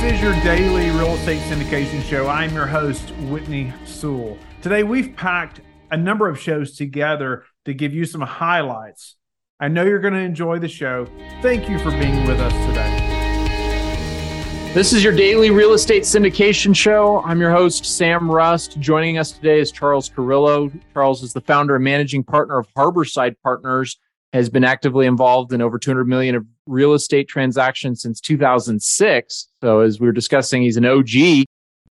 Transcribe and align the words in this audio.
This 0.00 0.14
is 0.14 0.22
your 0.22 0.32
daily 0.36 0.88
real 0.88 1.12
estate 1.12 1.42
syndication 1.42 2.02
show. 2.02 2.26
I'm 2.26 2.54
your 2.54 2.66
host, 2.66 3.10
Whitney 3.28 3.70
Sewell. 3.84 4.38
Today, 4.62 4.82
we've 4.82 5.14
packed 5.14 5.60
a 5.90 5.96
number 5.96 6.26
of 6.26 6.40
shows 6.40 6.74
together 6.74 7.44
to 7.66 7.74
give 7.74 7.92
you 7.92 8.06
some 8.06 8.22
highlights. 8.22 9.16
I 9.60 9.68
know 9.68 9.84
you're 9.84 9.98
going 9.98 10.14
to 10.14 10.20
enjoy 10.20 10.58
the 10.58 10.68
show. 10.68 11.06
Thank 11.42 11.68
you 11.68 11.78
for 11.78 11.90
being 11.90 12.26
with 12.26 12.40
us 12.40 12.50
today. 12.66 12.96
This 14.72 14.94
is 14.94 15.04
your 15.04 15.14
daily 15.14 15.50
real 15.50 15.74
estate 15.74 16.04
syndication 16.04 16.74
show. 16.74 17.22
I'm 17.22 17.38
your 17.38 17.50
host, 17.50 17.84
Sam 17.84 18.30
Rust. 18.30 18.80
Joining 18.80 19.18
us 19.18 19.32
today 19.32 19.60
is 19.60 19.70
Charles 19.70 20.08
Carillo. 20.08 20.72
Charles 20.94 21.22
is 21.22 21.34
the 21.34 21.42
founder 21.42 21.74
and 21.74 21.84
managing 21.84 22.24
partner 22.24 22.58
of 22.58 22.72
Harborside 22.72 23.36
Partners, 23.42 23.98
has 24.32 24.48
been 24.48 24.64
actively 24.64 25.04
involved 25.04 25.52
in 25.52 25.60
over 25.60 25.78
200 25.78 26.06
million 26.06 26.36
of 26.36 26.46
real 26.70 26.94
estate 26.94 27.28
transactions 27.28 28.02
since 28.02 28.20
2006. 28.20 29.48
So 29.60 29.80
as 29.80 30.00
we 30.00 30.06
were 30.06 30.12
discussing, 30.12 30.62
he's 30.62 30.76
an 30.76 30.86
OG. 30.86 31.44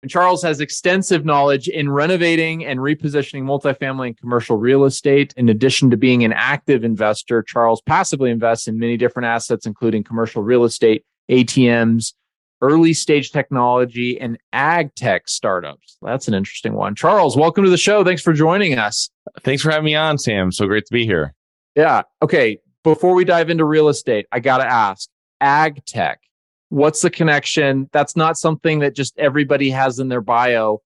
And 0.03 0.11
Charles 0.11 0.43
has 0.43 0.61
extensive 0.61 1.25
knowledge 1.25 1.67
in 1.67 1.89
renovating 1.89 2.63
and 2.63 2.79
repositioning 2.79 3.43
multifamily 3.43 4.07
and 4.07 4.17
commercial 4.17 4.55
real 4.55 4.85
estate. 4.85 5.33
In 5.35 5.49
addition 5.49 5.89
to 5.89 5.97
being 5.97 6.23
an 6.23 6.33
active 6.33 6.83
investor, 6.83 7.41
Charles 7.41 7.81
passively 7.81 8.29
invests 8.29 8.67
in 8.67 8.77
many 8.77 8.95
different 8.95 9.25
assets, 9.25 9.65
including 9.65 10.03
commercial 10.03 10.43
real 10.43 10.65
estate, 10.65 11.03
ATMs, 11.31 12.13
early 12.61 12.93
stage 12.93 13.31
technology, 13.31 14.19
and 14.19 14.37
ag 14.53 14.93
tech 14.95 15.27
startups. 15.27 15.97
That's 16.01 16.27
an 16.27 16.35
interesting 16.35 16.73
one. 16.73 16.93
Charles, 16.95 17.35
welcome 17.35 17.63
to 17.63 17.69
the 17.69 17.77
show. 17.77 18.03
Thanks 18.03 18.21
for 18.21 18.33
joining 18.33 18.77
us. 18.77 19.09
Thanks 19.41 19.63
for 19.63 19.71
having 19.71 19.85
me 19.85 19.95
on, 19.95 20.19
Sam. 20.19 20.51
So 20.51 20.67
great 20.67 20.85
to 20.85 20.93
be 20.93 21.05
here. 21.05 21.33
Yeah. 21.75 22.03
Okay. 22.21 22.59
Before 22.87 23.15
we 23.15 23.25
dive 23.25 23.49
into 23.49 23.65
real 23.65 23.89
estate, 23.89 24.27
I 24.31 24.39
got 24.39 24.59
to 24.59 24.65
ask 24.65 25.09
ag 25.41 25.83
tech. 25.83 26.21
What's 26.69 27.01
the 27.01 27.09
connection? 27.09 27.89
That's 27.91 28.15
not 28.15 28.37
something 28.37 28.79
that 28.79 28.95
just 28.95 29.19
everybody 29.19 29.69
has 29.71 29.99
in 29.99 30.07
their 30.07 30.21
bio. 30.21 30.81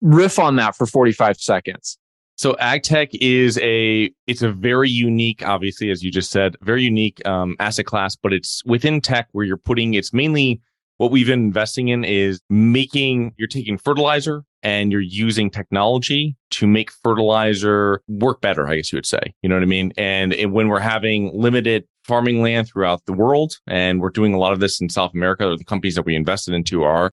Riff 0.00 0.40
on 0.40 0.56
that 0.56 0.74
for 0.74 0.84
45 0.84 1.36
seconds. 1.36 1.96
So 2.34 2.56
ag 2.58 2.82
tech 2.82 3.10
is 3.14 3.56
a 3.62 4.10
it's 4.26 4.42
a 4.42 4.50
very 4.50 4.90
unique, 4.90 5.46
obviously, 5.46 5.92
as 5.92 6.02
you 6.02 6.10
just 6.10 6.32
said, 6.32 6.56
very 6.60 6.82
unique 6.82 7.24
um, 7.24 7.54
asset 7.60 7.86
class, 7.86 8.16
but 8.16 8.32
it's 8.32 8.64
within 8.64 9.00
tech 9.00 9.28
where 9.30 9.44
you're 9.44 9.56
putting 9.56 9.94
it's 9.94 10.12
mainly 10.12 10.60
what 10.98 11.10
we've 11.10 11.26
been 11.26 11.40
investing 11.40 11.88
in 11.88 12.04
is 12.04 12.40
making 12.48 13.34
you're 13.36 13.48
taking 13.48 13.76
fertilizer 13.78 14.44
and 14.62 14.90
you're 14.90 15.00
using 15.00 15.50
technology 15.50 16.36
to 16.50 16.66
make 16.66 16.90
fertilizer 16.90 18.02
work 18.08 18.40
better, 18.40 18.66
I 18.66 18.76
guess 18.76 18.92
you 18.92 18.96
would 18.96 19.06
say. 19.06 19.20
You 19.42 19.48
know 19.48 19.56
what 19.56 19.62
I 19.62 19.66
mean? 19.66 19.92
And, 19.96 20.32
and 20.32 20.52
when 20.52 20.68
we're 20.68 20.80
having 20.80 21.30
limited 21.34 21.84
farming 22.04 22.40
land 22.42 22.68
throughout 22.68 23.04
the 23.06 23.12
world, 23.12 23.58
and 23.66 24.00
we're 24.00 24.10
doing 24.10 24.32
a 24.32 24.38
lot 24.38 24.52
of 24.52 24.60
this 24.60 24.80
in 24.80 24.88
South 24.88 25.12
America, 25.14 25.46
or 25.46 25.56
the 25.56 25.64
companies 25.64 25.94
that 25.96 26.06
we 26.06 26.14
invested 26.14 26.54
into 26.54 26.82
are, 26.82 27.10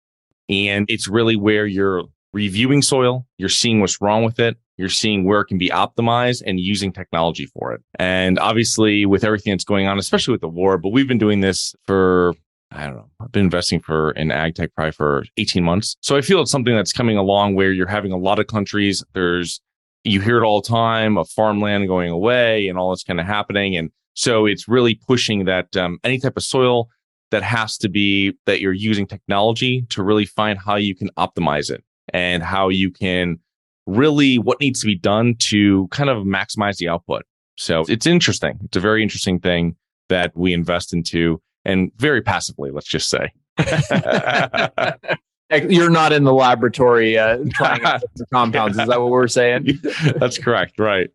and 0.50 0.86
it's 0.90 1.08
really 1.08 1.36
where 1.36 1.66
you're 1.66 2.04
reviewing 2.32 2.82
soil, 2.82 3.26
you're 3.38 3.50
seeing 3.50 3.80
what's 3.80 4.02
wrong 4.02 4.24
with 4.24 4.40
it, 4.40 4.58
you're 4.78 4.90
seeing 4.90 5.24
where 5.24 5.42
it 5.42 5.46
can 5.46 5.58
be 5.58 5.70
optimized 5.70 6.42
and 6.46 6.60
using 6.60 6.92
technology 6.92 7.46
for 7.46 7.74
it. 7.74 7.82
And 8.00 8.40
obviously, 8.40 9.06
with 9.06 9.24
everything 9.24 9.54
that's 9.54 9.64
going 9.64 9.88
on, 9.88 10.00
especially 10.00 10.32
with 10.32 10.42
the 10.42 10.50
war, 10.50 10.78
but 10.78 10.90
we've 10.90 11.08
been 11.08 11.20
doing 11.20 11.42
this 11.42 11.76
for 11.86 12.34
I 12.74 12.86
don't 12.86 12.96
know. 12.96 13.10
I've 13.20 13.32
been 13.32 13.46
investing 13.46 13.80
for 13.80 14.12
in 14.12 14.32
ag 14.32 14.56
tech 14.56 14.74
probably 14.76 14.92
for 14.92 15.26
18 15.38 15.64
months. 15.64 15.96
So 16.02 16.16
I 16.16 16.22
feel 16.22 16.42
it's 16.42 16.52
something 16.52 16.76
that's 16.76 16.94
coming 16.94 17.18
along 17.18 17.56
where 17.56 17.72
you're 17.72 17.88
having 17.88 18.12
a 18.12 18.18
lot 18.18 18.40
of 18.40 18.48
countries. 18.48 19.04
There's, 19.14 19.62
you 20.04 20.22
hear 20.22 20.38
it 20.38 20.46
all 20.46 20.62
the 20.62 20.68
time 20.68 21.18
of 21.18 21.30
farmland 21.30 21.88
going 21.88 22.10
away 22.10 22.68
and 22.68 22.78
all 22.78 22.90
this 22.90 23.04
kind 23.04 23.20
of 23.20 23.26
happening. 23.26 23.78
And 23.78 23.92
so 24.16 24.46
it's 24.46 24.68
really 24.68 24.96
pushing 24.96 25.46
that 25.46 25.76
um, 25.78 26.00
any 26.04 26.20
type 26.20 26.36
of 26.36 26.44
soil 26.44 26.90
that 27.32 27.44
has 27.44 27.78
to 27.80 27.90
be 27.90 28.34
that 28.46 28.62
you're 28.62 28.74
using 28.74 29.08
technology 29.08 29.86
to 29.90 30.04
really 30.04 30.26
find 30.26 30.60
how 30.60 30.76
you 30.76 30.96
can 30.96 31.10
optimize 31.18 31.72
it 31.72 31.84
and 32.14 32.44
how 32.44 32.70
you 32.70 32.92
can 32.92 33.40
really 33.86 34.38
what 34.38 34.60
needs 34.60 34.82
to 34.82 34.86
be 34.86 34.96
done 34.96 35.36
to 35.38 35.88
kind 35.88 36.10
of 36.10 36.26
maximize 36.26 36.78
the 36.78 36.88
output. 36.88 37.24
So 37.58 37.86
it's 37.88 38.06
interesting. 38.06 38.60
It's 38.64 38.78
a 38.78 38.80
very 38.80 39.04
interesting 39.04 39.40
thing 39.40 39.76
that 40.10 40.32
we 40.36 40.54
invest 40.54 40.94
into 40.94 41.42
and 41.66 41.92
very 41.98 42.22
passively, 42.22 42.72
let's 42.72 42.88
just 42.88 43.10
say. 43.10 43.32
You're 45.70 45.90
not 45.90 46.14
in 46.14 46.24
the 46.24 46.34
laboratory 46.34 47.18
uh, 47.18 47.40
trying 47.52 47.84
out 47.84 48.04
compounds. 48.32 48.78
Is 48.78 48.88
that 48.88 49.00
what 49.00 49.12
we're 49.12 49.28
saying? 49.28 49.80
That's 50.16 50.38
correct. 50.38 50.80
Right. 50.80 51.10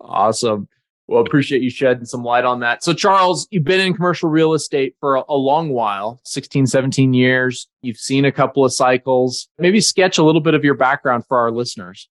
Awesome. 0.00 0.68
Well, 1.10 1.22
appreciate 1.22 1.62
you 1.62 1.70
shedding 1.70 2.04
some 2.04 2.22
light 2.22 2.44
on 2.44 2.60
that. 2.60 2.84
So, 2.84 2.92
Charles, 2.92 3.48
you've 3.50 3.64
been 3.64 3.80
in 3.80 3.94
commercial 3.94 4.30
real 4.30 4.54
estate 4.54 4.94
for 5.00 5.16
a, 5.16 5.24
a, 5.28 5.34
long 5.34 5.70
while 5.70 6.20
16, 6.24 6.68
17 6.68 7.14
years. 7.14 7.66
You've 7.82 7.96
seen 7.96 8.24
a 8.24 8.30
couple 8.30 8.64
of 8.64 8.72
cycles. 8.72 9.48
Maybe 9.58 9.80
sketch 9.80 10.18
a 10.18 10.22
little 10.22 10.40
bit 10.40 10.54
of 10.54 10.62
your 10.62 10.74
background 10.74 11.24
for 11.26 11.36
our 11.38 11.50
listeners. 11.50 12.08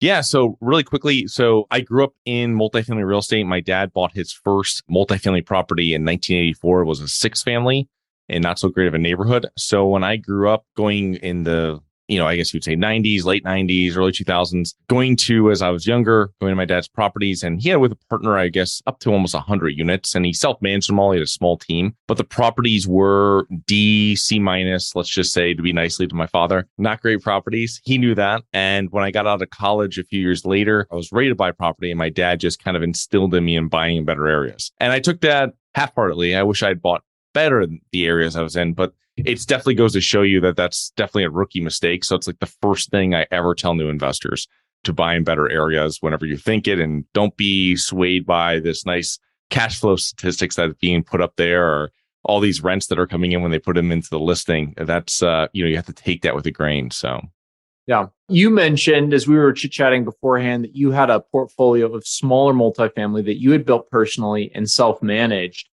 Yeah. 0.00 0.20
So 0.20 0.58
really 0.60 0.84
quickly, 0.84 1.26
so 1.26 1.66
I 1.70 1.80
grew 1.80 2.04
up 2.04 2.14
in 2.24 2.54
multifamily 2.54 3.06
real 3.06 3.20
estate. 3.20 3.44
My 3.44 3.60
dad 3.60 3.92
bought 3.92 4.12
his 4.12 4.32
first 4.32 4.82
multifamily 4.90 5.46
property 5.46 5.94
in 5.94 6.04
1984. 6.04 6.82
It 6.82 6.84
was 6.84 7.00
a 7.00 7.08
six 7.08 7.42
family 7.42 7.88
and 8.28 8.42
not 8.42 8.58
so 8.58 8.68
great 8.68 8.88
of 8.88 8.94
a 8.94 8.98
neighborhood. 8.98 9.46
So 9.56 9.86
when 9.86 10.04
I 10.04 10.16
grew 10.16 10.50
up 10.50 10.66
going 10.76 11.14
in 11.14 11.44
the 11.44 11.80
you 12.08 12.18
know, 12.18 12.26
I 12.26 12.36
guess 12.36 12.54
you'd 12.54 12.64
say 12.64 12.76
90s, 12.76 13.24
late 13.24 13.44
90s, 13.44 13.96
early 13.96 14.12
2000s, 14.12 14.74
going 14.88 15.16
to 15.16 15.50
as 15.50 15.62
I 15.62 15.70
was 15.70 15.86
younger, 15.86 16.30
going 16.40 16.52
to 16.52 16.56
my 16.56 16.64
dad's 16.64 16.88
properties. 16.88 17.42
And 17.42 17.60
he 17.60 17.68
had 17.68 17.76
with 17.76 17.92
a 17.92 17.98
partner, 18.08 18.38
I 18.38 18.48
guess, 18.48 18.82
up 18.86 19.00
to 19.00 19.12
almost 19.12 19.34
100 19.34 19.70
units. 19.70 20.14
And 20.14 20.24
he 20.24 20.32
self 20.32 20.60
managed 20.62 20.88
them 20.88 20.98
all. 20.98 21.12
He 21.12 21.18
had 21.18 21.24
a 21.24 21.28
small 21.28 21.56
team, 21.56 21.96
but 22.06 22.16
the 22.16 22.24
properties 22.24 22.86
were 22.86 23.46
D, 23.66 24.16
C 24.16 24.38
minus, 24.38 24.94
let's 24.94 25.08
just 25.08 25.32
say 25.32 25.54
to 25.54 25.62
be 25.62 25.72
nicely 25.72 26.06
to 26.06 26.14
my 26.14 26.26
father. 26.26 26.68
Not 26.78 27.02
great 27.02 27.22
properties. 27.22 27.80
He 27.84 27.98
knew 27.98 28.14
that. 28.14 28.42
And 28.52 28.90
when 28.90 29.04
I 29.04 29.10
got 29.10 29.26
out 29.26 29.42
of 29.42 29.50
college 29.50 29.98
a 29.98 30.04
few 30.04 30.20
years 30.20 30.44
later, 30.44 30.86
I 30.90 30.94
was 30.94 31.12
ready 31.12 31.28
to 31.28 31.34
buy 31.34 31.52
property. 31.52 31.90
And 31.90 31.98
my 31.98 32.10
dad 32.10 32.40
just 32.40 32.62
kind 32.62 32.76
of 32.76 32.82
instilled 32.82 33.34
in 33.34 33.44
me 33.44 33.56
in 33.56 33.68
buying 33.68 33.96
in 33.96 34.04
better 34.04 34.26
areas. 34.26 34.70
And 34.78 34.92
I 34.92 35.00
took 35.00 35.20
that 35.22 35.54
half 35.74 35.94
heartedly. 35.94 36.34
I 36.34 36.42
wish 36.42 36.62
I'd 36.62 36.82
bought 36.82 37.02
better 37.34 37.66
the 37.92 38.06
areas 38.06 38.34
I 38.34 38.42
was 38.42 38.56
in, 38.56 38.72
but 38.72 38.94
it 39.16 39.46
definitely 39.46 39.74
goes 39.74 39.92
to 39.94 40.00
show 40.00 40.22
you 40.22 40.40
that 40.40 40.56
that's 40.56 40.90
definitely 40.96 41.24
a 41.24 41.30
rookie 41.30 41.60
mistake. 41.60 42.04
So 42.04 42.16
it's 42.16 42.26
like 42.26 42.38
the 42.38 42.52
first 42.60 42.90
thing 42.90 43.14
I 43.14 43.26
ever 43.30 43.54
tell 43.54 43.74
new 43.74 43.88
investors 43.88 44.46
to 44.84 44.92
buy 44.92 45.14
in 45.14 45.24
better 45.24 45.50
areas 45.50 45.98
whenever 46.00 46.26
you 46.26 46.36
think 46.36 46.68
it, 46.68 46.78
and 46.78 47.04
don't 47.12 47.36
be 47.36 47.76
swayed 47.76 48.26
by 48.26 48.60
this 48.60 48.84
nice 48.84 49.18
cash 49.50 49.80
flow 49.80 49.96
statistics 49.96 50.56
that 50.56 50.70
are 50.70 50.74
being 50.74 51.02
put 51.02 51.20
up 51.20 51.34
there 51.36 51.66
or 51.66 51.92
all 52.24 52.40
these 52.40 52.62
rents 52.62 52.88
that 52.88 52.98
are 52.98 53.06
coming 53.06 53.32
in 53.32 53.40
when 53.42 53.50
they 53.50 53.58
put 53.58 53.76
them 53.76 53.92
into 53.92 54.10
the 54.10 54.18
listing. 54.18 54.74
That's 54.76 55.22
uh, 55.22 55.48
you 55.52 55.64
know, 55.64 55.68
you 55.68 55.76
have 55.76 55.86
to 55.86 55.92
take 55.92 56.22
that 56.22 56.34
with 56.34 56.46
a 56.46 56.50
grain. 56.50 56.90
So 56.90 57.20
yeah. 57.86 58.06
You 58.28 58.50
mentioned 58.50 59.14
as 59.14 59.28
we 59.28 59.36
were 59.36 59.52
chit 59.52 59.70
chatting 59.70 60.04
beforehand 60.04 60.64
that 60.64 60.74
you 60.74 60.90
had 60.90 61.08
a 61.08 61.20
portfolio 61.20 61.94
of 61.94 62.06
smaller 62.06 62.52
multifamily 62.52 63.24
that 63.24 63.40
you 63.40 63.52
had 63.52 63.64
built 63.64 63.88
personally 63.90 64.50
and 64.54 64.68
self 64.68 65.02
managed 65.02 65.68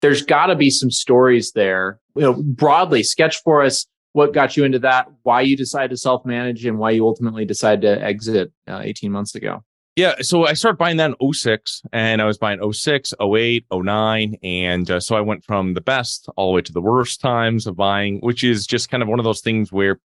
there's 0.00 0.22
got 0.22 0.46
to 0.46 0.56
be 0.56 0.70
some 0.70 0.90
stories 0.90 1.52
there. 1.52 2.00
You 2.14 2.22
know, 2.22 2.42
broadly 2.42 3.02
sketch 3.02 3.42
for 3.42 3.62
us 3.62 3.86
what 4.12 4.32
got 4.32 4.56
you 4.56 4.64
into 4.64 4.78
that, 4.78 5.08
why 5.22 5.40
you 5.40 5.56
decided 5.56 5.90
to 5.90 5.96
self 5.96 6.24
manage, 6.24 6.64
and 6.64 6.78
why 6.78 6.90
you 6.90 7.06
ultimately 7.06 7.44
decided 7.44 7.82
to 7.82 8.02
exit 8.02 8.52
uh, 8.68 8.80
18 8.82 9.10
months 9.10 9.34
ago. 9.34 9.62
Yeah, 9.96 10.14
so 10.22 10.44
I 10.44 10.54
started 10.54 10.76
buying 10.76 10.96
that 10.96 11.14
in 11.20 11.32
06 11.32 11.82
and 11.92 12.20
I 12.20 12.24
was 12.24 12.36
buying 12.36 12.72
06, 12.72 13.14
08, 13.20 13.64
09. 13.72 14.36
And 14.42 14.90
uh, 14.90 14.98
so 14.98 15.14
I 15.14 15.20
went 15.20 15.44
from 15.44 15.74
the 15.74 15.80
best 15.80 16.28
all 16.34 16.50
the 16.50 16.56
way 16.56 16.62
to 16.62 16.72
the 16.72 16.80
worst 16.80 17.20
times 17.20 17.68
of 17.68 17.76
buying, 17.76 18.18
which 18.18 18.42
is 18.42 18.66
just 18.66 18.90
kind 18.90 19.04
of 19.04 19.08
one 19.08 19.20
of 19.20 19.24
those 19.24 19.40
things 19.40 19.70
where 19.70 20.00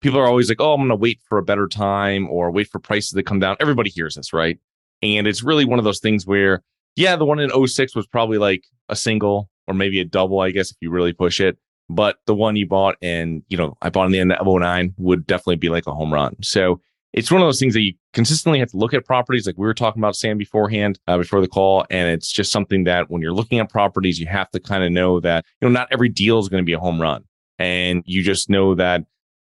people 0.00 0.20
are 0.20 0.26
always 0.26 0.48
like, 0.48 0.60
oh, 0.60 0.74
I'm 0.74 0.80
going 0.80 0.90
to 0.90 0.96
wait 0.96 1.20
for 1.28 1.38
a 1.38 1.42
better 1.42 1.66
time 1.66 2.28
or 2.30 2.52
wait 2.52 2.68
for 2.68 2.78
prices 2.78 3.12
to 3.12 3.22
come 3.24 3.40
down. 3.40 3.56
Everybody 3.58 3.90
hears 3.90 4.14
this, 4.14 4.32
right? 4.32 4.60
And 5.02 5.26
it's 5.26 5.42
really 5.42 5.64
one 5.64 5.80
of 5.80 5.84
those 5.84 5.98
things 5.98 6.24
where 6.24 6.62
yeah, 6.96 7.16
the 7.16 7.24
one 7.24 7.38
in 7.38 7.50
06 7.66 7.94
was 7.94 8.06
probably 8.06 8.38
like 8.38 8.64
a 8.88 8.96
single 8.96 9.48
or 9.66 9.74
maybe 9.74 10.00
a 10.00 10.04
double, 10.04 10.40
I 10.40 10.50
guess, 10.50 10.70
if 10.70 10.76
you 10.80 10.90
really 10.90 11.12
push 11.12 11.40
it. 11.40 11.56
But 11.88 12.16
the 12.26 12.34
one 12.34 12.56
you 12.56 12.66
bought 12.66 12.96
and, 13.02 13.42
you 13.48 13.56
know, 13.56 13.76
I 13.82 13.90
bought 13.90 14.06
in 14.06 14.12
the 14.12 14.20
end 14.20 14.32
of 14.32 14.46
09 14.46 14.94
would 14.98 15.26
definitely 15.26 15.56
be 15.56 15.68
like 15.68 15.86
a 15.86 15.94
home 15.94 16.12
run. 16.12 16.36
So 16.42 16.80
it's 17.12 17.30
one 17.30 17.42
of 17.42 17.46
those 17.46 17.60
things 17.60 17.74
that 17.74 17.82
you 17.82 17.94
consistently 18.14 18.58
have 18.60 18.70
to 18.70 18.76
look 18.76 18.94
at 18.94 19.04
properties 19.04 19.46
like 19.46 19.58
we 19.58 19.66
were 19.66 19.74
talking 19.74 20.00
about 20.00 20.16
Sam 20.16 20.38
beforehand, 20.38 20.98
uh, 21.06 21.18
before 21.18 21.40
the 21.40 21.48
call. 21.48 21.84
And 21.90 22.08
it's 22.08 22.32
just 22.32 22.50
something 22.50 22.84
that 22.84 23.10
when 23.10 23.20
you're 23.20 23.34
looking 23.34 23.58
at 23.58 23.68
properties, 23.68 24.18
you 24.18 24.26
have 24.26 24.50
to 24.52 24.60
kind 24.60 24.82
of 24.82 24.90
know 24.90 25.20
that, 25.20 25.44
you 25.60 25.68
know, 25.68 25.72
not 25.72 25.88
every 25.90 26.08
deal 26.08 26.38
is 26.38 26.48
going 26.48 26.62
to 26.62 26.66
be 26.66 26.72
a 26.72 26.78
home 26.78 27.00
run. 27.00 27.24
And 27.58 28.02
you 28.06 28.22
just 28.22 28.48
know 28.48 28.74
that 28.74 29.04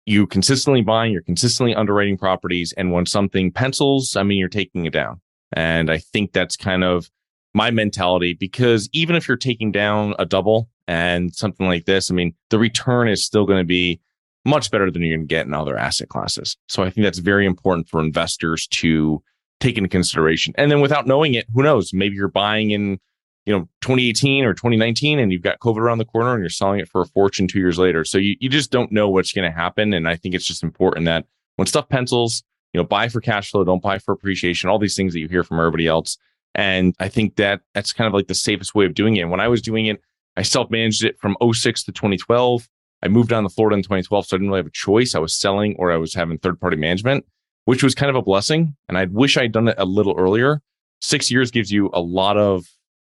you 0.06 0.26
consistently 0.26 0.82
buying, 0.82 1.12
you're 1.12 1.22
consistently 1.22 1.74
underwriting 1.74 2.18
properties. 2.18 2.74
And 2.76 2.92
when 2.92 3.06
something 3.06 3.52
pencils, 3.52 4.16
I 4.16 4.24
mean, 4.24 4.38
you're 4.38 4.48
taking 4.48 4.84
it 4.86 4.92
down. 4.92 5.20
And 5.52 5.90
I 5.90 5.98
think 5.98 6.32
that's 6.32 6.56
kind 6.56 6.82
of 6.82 7.08
my 7.54 7.70
mentality 7.70 8.34
because 8.34 8.88
even 8.92 9.16
if 9.16 9.28
you're 9.28 9.36
taking 9.36 9.72
down 9.72 10.14
a 10.18 10.26
double 10.26 10.68
and 10.88 11.34
something 11.34 11.66
like 11.66 11.86
this, 11.86 12.10
I 12.10 12.14
mean, 12.14 12.34
the 12.50 12.58
return 12.58 13.08
is 13.08 13.24
still 13.24 13.46
going 13.46 13.60
to 13.60 13.64
be 13.64 14.00
much 14.44 14.70
better 14.70 14.90
than 14.90 15.02
you're 15.02 15.16
going 15.16 15.26
to 15.26 15.34
get 15.34 15.46
in 15.46 15.54
other 15.54 15.78
asset 15.78 16.08
classes. 16.08 16.56
So 16.68 16.82
I 16.82 16.90
think 16.90 17.04
that's 17.04 17.18
very 17.18 17.46
important 17.46 17.88
for 17.88 18.00
investors 18.00 18.66
to 18.68 19.22
take 19.60 19.78
into 19.78 19.88
consideration. 19.88 20.52
And 20.58 20.70
then 20.70 20.80
without 20.80 21.06
knowing 21.06 21.34
it, 21.34 21.46
who 21.54 21.62
knows? 21.62 21.92
Maybe 21.94 22.16
you're 22.16 22.28
buying 22.28 22.72
in 22.72 22.98
you 23.46 23.52
know 23.52 23.68
2018 23.82 24.44
or 24.44 24.54
2019 24.54 25.18
and 25.18 25.30
you've 25.30 25.42
got 25.42 25.58
covid 25.58 25.78
around 25.78 25.98
the 25.98 26.04
corner 26.04 26.32
and 26.32 26.42
you're 26.42 26.48
selling 26.48 26.80
it 26.80 26.88
for 26.88 27.02
a 27.02 27.06
fortune 27.06 27.46
two 27.46 27.58
years 27.58 27.78
later 27.78 28.04
so 28.04 28.18
you, 28.18 28.36
you 28.40 28.48
just 28.48 28.70
don't 28.70 28.90
know 28.90 29.08
what's 29.08 29.32
going 29.32 29.44
to 29.44 29.54
happen 29.54 29.92
and 29.92 30.08
i 30.08 30.16
think 30.16 30.34
it's 30.34 30.46
just 30.46 30.62
important 30.62 31.04
that 31.04 31.26
when 31.56 31.66
stuff 31.66 31.88
pencils 31.88 32.42
you 32.72 32.80
know 32.80 32.86
buy 32.86 33.08
for 33.08 33.20
cash 33.20 33.50
flow 33.50 33.62
don't 33.62 33.82
buy 33.82 33.98
for 33.98 34.12
appreciation 34.12 34.70
all 34.70 34.78
these 34.78 34.96
things 34.96 35.12
that 35.12 35.20
you 35.20 35.28
hear 35.28 35.44
from 35.44 35.58
everybody 35.58 35.86
else 35.86 36.16
and 36.54 36.94
i 37.00 37.08
think 37.08 37.36
that 37.36 37.60
that's 37.74 37.92
kind 37.92 38.06
of 38.06 38.14
like 38.14 38.26
the 38.26 38.34
safest 38.34 38.74
way 38.74 38.84
of 38.84 38.94
doing 38.94 39.16
it 39.16 39.28
when 39.28 39.40
i 39.40 39.48
was 39.48 39.62
doing 39.62 39.86
it 39.86 40.00
i 40.36 40.42
self-managed 40.42 41.04
it 41.04 41.18
from 41.20 41.36
06 41.52 41.84
to 41.84 41.92
2012 41.92 42.68
i 43.02 43.08
moved 43.08 43.28
down 43.28 43.42
to 43.42 43.48
florida 43.48 43.76
in 43.76 43.82
2012 43.82 44.26
so 44.26 44.36
i 44.36 44.38
didn't 44.38 44.48
really 44.48 44.58
have 44.58 44.66
a 44.66 44.70
choice 44.70 45.14
i 45.14 45.18
was 45.18 45.34
selling 45.34 45.74
or 45.78 45.92
i 45.92 45.96
was 45.96 46.14
having 46.14 46.38
third 46.38 46.60
party 46.60 46.76
management 46.76 47.24
which 47.66 47.82
was 47.82 47.94
kind 47.94 48.10
of 48.10 48.16
a 48.16 48.22
blessing 48.22 48.76
and 48.88 48.98
i 48.98 49.04
wish 49.06 49.36
i'd 49.36 49.52
done 49.52 49.68
it 49.68 49.76
a 49.78 49.84
little 49.84 50.14
earlier 50.16 50.60
six 51.00 51.30
years 51.30 51.50
gives 51.50 51.70
you 51.70 51.90
a 51.92 52.00
lot 52.00 52.36
of 52.36 52.66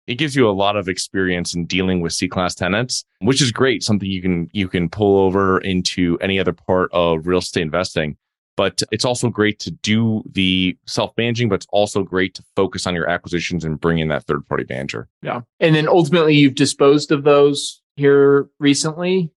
it 0.08 0.16
gives 0.16 0.36
you 0.36 0.50
a 0.50 0.52
lot 0.52 0.76
of 0.76 0.90
experience 0.90 1.54
in 1.54 1.66
dealing 1.66 2.02
with 2.02 2.12
C-class 2.12 2.56
tenants, 2.56 3.06
which 3.20 3.42
is 3.42 3.52
great. 3.52 3.84
Something 3.84 4.10
you 4.10 4.22
can 4.22 4.50
you 4.52 4.68
can 4.68 4.90
pull 4.90 5.20
over 5.20 5.60
into 5.60 6.18
any 6.20 6.40
other 6.40 6.54
part 6.54 6.90
of 6.92 7.26
real 7.26 7.40
estate 7.40 7.62
investing. 7.62 8.18
But 8.56 8.84
it's 8.92 9.06
also 9.06 9.30
great 9.30 9.60
to 9.62 9.72
do 9.72 10.24
the 10.32 10.78
self-managing, 10.86 11.50
but 11.50 11.56
it's 11.56 11.68
also 11.72 12.04
great 12.04 12.36
to 12.36 12.44
focus 12.56 12.86
on 12.86 12.94
your 12.94 13.10
acquisitions 13.10 13.66
and 13.66 13.82
bring 13.82 13.98
in 13.98 14.10
that 14.10 14.26
third-party 14.26 14.66
manager. 14.70 15.08
Yeah. 15.24 15.42
And 15.60 15.76
then 15.76 15.88
ultimately 15.88 16.36
you've 16.36 16.56
disposed 16.56 17.12
of 17.12 17.24
those 17.24 17.82
here 17.96 18.50
recently. 18.60 19.32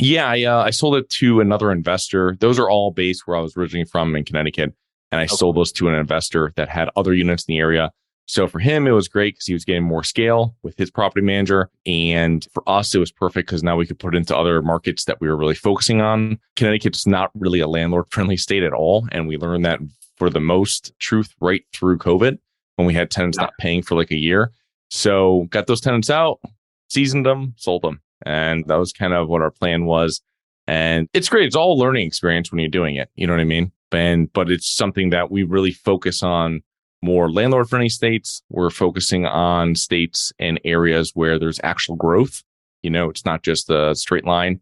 Yeah, 0.00 0.28
I, 0.28 0.42
uh, 0.42 0.62
I 0.64 0.70
sold 0.70 0.96
it 0.96 1.08
to 1.10 1.40
another 1.40 1.70
investor. 1.70 2.36
Those 2.40 2.58
are 2.58 2.68
all 2.68 2.90
based 2.90 3.26
where 3.26 3.36
I 3.36 3.40
was 3.40 3.56
originally 3.56 3.86
from 3.86 4.16
in 4.16 4.24
Connecticut. 4.24 4.74
And 5.12 5.20
I 5.20 5.24
okay. 5.24 5.36
sold 5.36 5.56
those 5.56 5.70
to 5.72 5.88
an 5.88 5.94
investor 5.94 6.52
that 6.56 6.68
had 6.68 6.90
other 6.96 7.14
units 7.14 7.44
in 7.44 7.54
the 7.54 7.60
area 7.60 7.92
so 8.26 8.48
for 8.48 8.58
him, 8.58 8.86
it 8.86 8.90
was 8.90 9.08
great 9.08 9.34
because 9.34 9.46
he 9.46 9.52
was 9.52 9.64
getting 9.64 9.84
more 9.84 10.02
scale 10.02 10.56
with 10.62 10.76
his 10.76 10.90
property 10.90 11.24
manager. 11.24 11.70
And 11.86 12.46
for 12.52 12.68
us, 12.68 12.94
it 12.94 12.98
was 12.98 13.12
perfect 13.12 13.48
because 13.48 13.62
now 13.62 13.76
we 13.76 13.86
could 13.86 14.00
put 14.00 14.14
it 14.14 14.18
into 14.18 14.36
other 14.36 14.60
markets 14.62 15.04
that 15.04 15.20
we 15.20 15.28
were 15.28 15.36
really 15.36 15.54
focusing 15.54 16.00
on. 16.00 16.38
Connecticut's 16.56 17.06
not 17.06 17.30
really 17.34 17.60
a 17.60 17.68
landlord 17.68 18.06
friendly 18.10 18.36
state 18.36 18.64
at 18.64 18.72
all. 18.72 19.06
And 19.12 19.28
we 19.28 19.36
learned 19.36 19.64
that 19.64 19.78
for 20.16 20.28
the 20.28 20.40
most 20.40 20.92
truth 20.98 21.32
right 21.40 21.64
through 21.72 21.98
COVID 21.98 22.38
when 22.74 22.86
we 22.86 22.94
had 22.94 23.10
tenants 23.10 23.38
not 23.38 23.52
paying 23.58 23.82
for 23.82 23.94
like 23.94 24.10
a 24.10 24.16
year. 24.16 24.50
So 24.90 25.46
got 25.50 25.68
those 25.68 25.80
tenants 25.80 26.10
out, 26.10 26.40
seasoned 26.88 27.26
them, 27.26 27.54
sold 27.56 27.82
them. 27.82 28.00
And 28.22 28.64
that 28.66 28.76
was 28.76 28.92
kind 28.92 29.12
of 29.12 29.28
what 29.28 29.42
our 29.42 29.50
plan 29.50 29.84
was. 29.84 30.20
And 30.66 31.08
it's 31.12 31.28
great. 31.28 31.46
It's 31.46 31.54
all 31.54 31.78
learning 31.78 32.06
experience 32.06 32.50
when 32.50 32.58
you're 32.58 32.68
doing 32.68 32.96
it. 32.96 33.08
You 33.14 33.26
know 33.26 33.34
what 33.34 33.40
I 33.40 33.44
mean? 33.44 33.70
And, 33.92 34.32
but 34.32 34.50
it's 34.50 34.68
something 34.68 35.10
that 35.10 35.30
we 35.30 35.44
really 35.44 35.72
focus 35.72 36.22
on 36.22 36.62
more 37.02 37.30
landlord 37.30 37.68
friendly 37.68 37.88
states. 37.88 38.42
We're 38.50 38.70
focusing 38.70 39.26
on 39.26 39.74
states 39.74 40.32
and 40.38 40.60
areas 40.64 41.12
where 41.14 41.38
there's 41.38 41.60
actual 41.62 41.96
growth. 41.96 42.42
You 42.82 42.90
know, 42.90 43.08
it's 43.08 43.24
not 43.24 43.42
just 43.42 43.70
a 43.70 43.94
straight 43.94 44.24
line. 44.24 44.60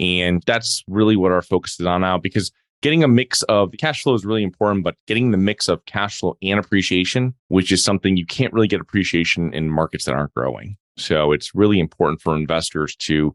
And 0.00 0.42
that's 0.46 0.82
really 0.88 1.16
what 1.16 1.32
our 1.32 1.42
focus 1.42 1.78
is 1.78 1.86
on 1.86 2.00
now 2.00 2.18
because 2.18 2.50
getting 2.82 3.04
a 3.04 3.08
mix 3.08 3.42
of 3.44 3.72
cash 3.78 4.02
flow 4.02 4.14
is 4.14 4.24
really 4.24 4.42
important, 4.42 4.84
but 4.84 4.96
getting 5.06 5.30
the 5.30 5.38
mix 5.38 5.68
of 5.68 5.84
cash 5.86 6.18
flow 6.18 6.36
and 6.42 6.58
appreciation, 6.58 7.34
which 7.48 7.72
is 7.72 7.82
something 7.82 8.16
you 8.16 8.26
can't 8.26 8.52
really 8.52 8.68
get 8.68 8.80
appreciation 8.80 9.54
in 9.54 9.70
markets 9.70 10.04
that 10.04 10.14
aren't 10.14 10.34
growing. 10.34 10.76
So 10.96 11.32
it's 11.32 11.54
really 11.54 11.80
important 11.80 12.20
for 12.20 12.36
investors 12.36 12.94
to, 12.96 13.34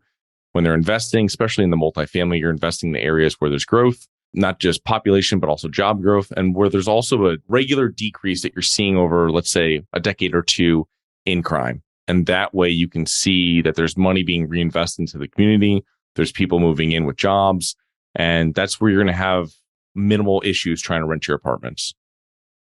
when 0.52 0.64
they're 0.64 0.74
investing, 0.74 1.26
especially 1.26 1.64
in 1.64 1.70
the 1.70 1.78
multifamily, 1.78 2.40
you're 2.40 2.52
investing 2.52 2.90
in 2.90 2.94
the 2.94 3.02
areas 3.02 3.36
where 3.40 3.50
there's 3.50 3.66
growth 3.66 4.08
not 4.34 4.60
just 4.60 4.84
population, 4.84 5.40
but 5.40 5.50
also 5.50 5.68
job 5.68 6.02
growth, 6.02 6.32
and 6.38 6.56
where 6.56 6.70
there's 6.70 6.88
also 6.88 7.32
a 7.32 7.38
regular 7.48 7.88
decrease 7.88 8.42
that 8.44 8.54
you're 8.54 8.62
seeing 8.62 8.98
over, 8.98 9.32
let's 9.32 9.52
say, 9.52 9.82
a 9.94 10.00
decade 10.00 10.36
or 10.36 10.42
two 10.42 10.88
in 11.26 11.42
crime. 11.42 11.82
And 12.08 12.26
that 12.26 12.54
way 12.54 12.70
you 12.70 12.88
can 12.88 13.06
see 13.06 13.62
that 13.62 13.76
there's 13.76 13.98
money 13.98 14.24
being 14.24 14.48
reinvested 14.48 15.04
into 15.04 15.18
the 15.18 15.28
community. 15.28 15.84
There's 16.16 16.32
people 16.32 16.60
moving 16.60 16.92
in 16.92 17.06
with 17.06 17.18
jobs. 17.18 17.76
And 18.16 18.56
that's 18.56 18.82
where 18.82 18.90
you're 18.90 19.04
going 19.04 19.14
to 19.14 19.22
have 19.22 19.50
minimal 19.94 20.42
issues 20.44 20.82
trying 20.82 21.02
to 21.02 21.08
rent 21.08 21.28
your 21.28 21.38
apartments. 21.38 21.94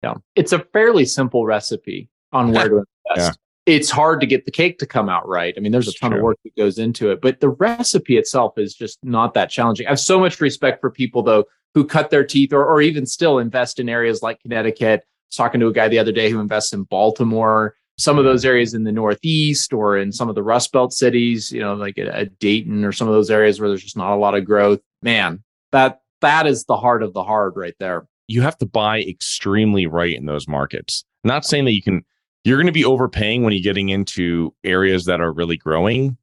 Yeah. 0.01 0.16
It's 0.36 0.54
a 0.54 0.59
fairly 0.59 1.06
simple 1.06 1.45
recipe 1.45 2.09
on 2.31 2.54
where 2.54 2.69
to 2.69 2.86
invest. 3.09 3.18
Yeah. 3.18 3.31
It's 3.65 3.89
hard 3.89 4.19
to 4.21 4.27
get 4.27 4.45
the 4.45 4.51
cake 4.51 4.77
to 4.80 4.86
come 4.86 5.07
out 5.07 5.27
right. 5.27 5.54
I 5.56 5.60
mean, 5.62 5.71
there's 5.71 5.88
a 5.88 5.94
ton 5.94 6.12
true. 6.12 6.19
of 6.19 6.24
work 6.24 6.38
that 6.44 6.56
goes 6.56 6.77
into 6.77 7.12
it, 7.12 7.21
but 7.21 7.39
the 7.39 7.50
recipe 7.50 8.18
itself 8.18 8.57
is 8.57 8.74
just 8.74 9.00
not 9.04 9.33
that 9.36 9.50
challenging. 9.50 9.88
I 9.88 9.92
have 9.92 10.00
so 10.00 10.19
much 10.19 10.42
respect 10.42 10.81
for 10.81 10.92
people, 10.92 11.24
though, 11.24 11.45
who 11.74 11.86
cut 11.86 12.10
their 12.10 12.25
teeth 12.25 12.51
or, 12.54 12.65
or 12.65 12.81
even 12.81 13.06
still 13.06 13.39
invest 13.39 13.80
in 13.80 13.88
areas 13.88 14.21
like 14.21 14.42
Connecticut. 14.42 15.01
I 15.01 15.06
was 15.30 15.36
talking 15.38 15.62
to 15.62 15.68
a 15.68 15.74
guy 15.74 15.88
the 15.88 16.00
other 16.00 16.12
day 16.12 16.30
who 16.30 16.39
invests 16.39 16.74
in 16.74 16.83
Baltimore, 16.83 17.75
some 17.98 18.18
of 18.18 18.25
those 18.25 18.44
areas 18.44 18.74
in 18.74 18.83
the 18.83 18.92
Northeast 18.92 19.71
or 19.71 19.98
in 19.98 20.12
some 20.12 20.30
of 20.30 20.36
the 20.36 20.44
Rust 20.44 20.71
Belt 20.71 20.94
cities, 20.94 21.51
you 21.51 21.62
know, 21.62 21.74
like 21.74 21.98
a, 21.98 22.09
a 22.09 22.25
Dayton 22.25 22.83
or 22.83 22.92
some 22.92 23.07
of 23.07 23.13
those 23.13 23.31
areas 23.31 23.59
where 23.59 23.69
there's 23.69 23.83
just 23.83 23.98
not 23.98 24.13
a 24.13 24.18
lot 24.18 24.36
of 24.36 24.45
growth. 24.45 24.81
Man, 25.01 25.44
that 25.71 26.01
that 26.21 26.48
is 26.48 26.66
the 26.66 26.77
heart 26.77 27.04
of 27.04 27.13
the 27.13 27.24
hard 27.24 27.54
right 27.56 27.75
there. 27.80 28.07
You 28.27 28.42
have 28.42 28.57
to 28.59 28.66
buy 28.66 29.01
extremely 29.01 29.86
right 29.86 30.16
in 30.16 30.25
those 30.25 30.48
markets. 30.48 31.04
Not 31.24 31.45
saying 31.45 31.66
that 31.66 31.74
you 31.74 31.83
can 31.83 32.04
you're 32.44 32.57
going 32.57 32.68
to 32.68 32.74
be 32.74 32.86
overpaying 32.86 33.44
when 33.44 33.54
you're 33.54 33.63
getting 33.63 33.90
into 33.90 34.54
areas 34.63 35.06
that 35.06 35.22
are 35.22 35.31
really 35.31 35.57
growing. 35.57 36.18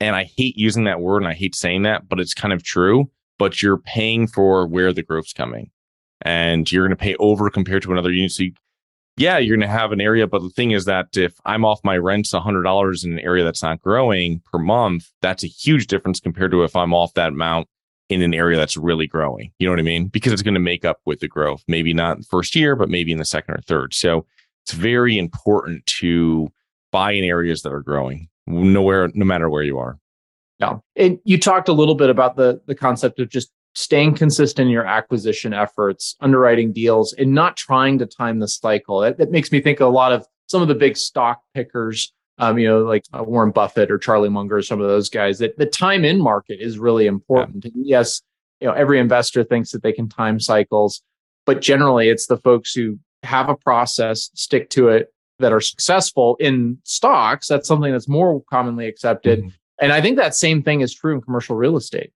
And 0.00 0.16
I 0.16 0.24
hate 0.24 0.58
using 0.58 0.84
that 0.84 1.00
word 1.00 1.18
and 1.18 1.28
I 1.28 1.34
hate 1.34 1.54
saying 1.54 1.82
that, 1.82 2.08
but 2.08 2.20
it's 2.20 2.34
kind 2.34 2.52
of 2.52 2.62
true 2.62 3.10
but 3.42 3.60
you're 3.60 3.78
paying 3.78 4.28
for 4.28 4.68
where 4.68 4.92
the 4.92 5.02
growth's 5.02 5.32
coming 5.32 5.68
and 6.20 6.70
you're 6.70 6.86
going 6.86 6.96
to 6.96 7.02
pay 7.02 7.16
over 7.16 7.50
compared 7.50 7.82
to 7.82 7.90
another 7.90 8.12
unit. 8.12 8.30
So 8.30 8.44
you, 8.44 8.52
yeah, 9.16 9.38
you're 9.38 9.56
going 9.56 9.68
to 9.68 9.76
have 9.76 9.90
an 9.90 10.00
area, 10.00 10.28
but 10.28 10.42
the 10.42 10.50
thing 10.50 10.70
is 10.70 10.84
that 10.84 11.16
if 11.16 11.34
I'm 11.44 11.64
off 11.64 11.80
my 11.82 11.96
rents 11.96 12.32
$100 12.32 13.04
in 13.04 13.12
an 13.14 13.18
area 13.18 13.42
that's 13.42 13.60
not 13.60 13.82
growing 13.82 14.42
per 14.52 14.60
month, 14.60 15.10
that's 15.22 15.42
a 15.42 15.48
huge 15.48 15.88
difference 15.88 16.20
compared 16.20 16.52
to 16.52 16.62
if 16.62 16.76
I'm 16.76 16.94
off 16.94 17.14
that 17.14 17.32
amount 17.32 17.66
in 18.08 18.22
an 18.22 18.32
area 18.32 18.56
that's 18.56 18.76
really 18.76 19.08
growing. 19.08 19.50
You 19.58 19.66
know 19.66 19.72
what 19.72 19.80
I 19.80 19.82
mean? 19.82 20.06
Because 20.06 20.32
it's 20.32 20.42
going 20.42 20.54
to 20.54 20.60
make 20.60 20.84
up 20.84 21.00
with 21.04 21.18
the 21.18 21.26
growth, 21.26 21.64
maybe 21.66 21.92
not 21.92 22.18
in 22.18 22.20
the 22.20 22.28
first 22.28 22.54
year, 22.54 22.76
but 22.76 22.90
maybe 22.90 23.10
in 23.10 23.18
the 23.18 23.24
second 23.24 23.56
or 23.56 23.60
third. 23.62 23.92
So 23.92 24.24
it's 24.64 24.72
very 24.72 25.18
important 25.18 25.84
to 25.86 26.50
buy 26.90 27.12
in 27.12 27.24
areas 27.24 27.62
that 27.62 27.72
are 27.72 27.82
growing 27.82 28.28
nowhere, 28.46 29.10
no 29.14 29.24
matter 29.24 29.48
where 29.48 29.62
you 29.62 29.78
are. 29.78 29.98
Yeah. 30.58 30.78
And 30.96 31.18
you 31.24 31.38
talked 31.38 31.68
a 31.68 31.72
little 31.72 31.94
bit 31.94 32.10
about 32.10 32.36
the 32.36 32.60
the 32.66 32.74
concept 32.74 33.18
of 33.18 33.28
just 33.28 33.50
staying 33.74 34.14
consistent 34.14 34.66
in 34.66 34.72
your 34.72 34.84
acquisition 34.84 35.52
efforts, 35.52 36.16
underwriting 36.20 36.72
deals, 36.72 37.12
and 37.14 37.32
not 37.32 37.56
trying 37.56 37.98
to 37.98 38.06
time 38.06 38.38
the 38.38 38.48
cycle. 38.48 39.00
That, 39.00 39.18
that 39.18 39.30
makes 39.30 39.50
me 39.50 39.60
think 39.60 39.80
a 39.80 39.86
lot 39.86 40.12
of 40.12 40.26
some 40.46 40.62
of 40.62 40.68
the 40.68 40.74
big 40.74 40.96
stock 40.96 41.40
pickers, 41.54 42.12
um, 42.38 42.58
you 42.58 42.68
know, 42.68 42.82
like 42.82 43.04
uh, 43.12 43.22
Warren 43.22 43.50
Buffett 43.50 43.90
or 43.90 43.98
Charlie 43.98 44.28
Munger, 44.28 44.62
some 44.62 44.80
of 44.80 44.88
those 44.88 45.08
guys. 45.08 45.38
That 45.38 45.56
the 45.58 45.66
time 45.66 46.04
in 46.04 46.20
market 46.20 46.60
is 46.60 46.78
really 46.78 47.06
important. 47.06 47.64
Yeah. 47.64 47.70
yes, 47.98 48.22
you 48.60 48.68
know, 48.68 48.74
every 48.74 49.00
investor 49.00 49.42
thinks 49.42 49.70
that 49.72 49.82
they 49.82 49.92
can 49.92 50.08
time 50.08 50.38
cycles, 50.38 51.02
but 51.46 51.60
generally, 51.60 52.08
it's 52.08 52.26
the 52.26 52.36
folks 52.36 52.74
who 52.74 52.98
have 53.22 53.48
a 53.48 53.56
process, 53.56 54.30
stick 54.34 54.70
to 54.70 54.88
it, 54.88 55.12
that 55.38 55.52
are 55.52 55.60
successful 55.60 56.36
in 56.38 56.78
stocks. 56.84 57.48
That's 57.48 57.66
something 57.66 57.92
that's 57.92 58.08
more 58.08 58.42
commonly 58.50 58.86
accepted. 58.86 59.40
Mm-hmm 59.40 59.48
and 59.82 59.92
I 59.92 60.00
think 60.00 60.16
that 60.16 60.34
same 60.34 60.62
thing 60.62 60.80
is 60.80 60.94
true 60.94 61.12
in 61.12 61.20
commercial 61.20 61.56
real 61.56 61.76
estate. 61.76 62.12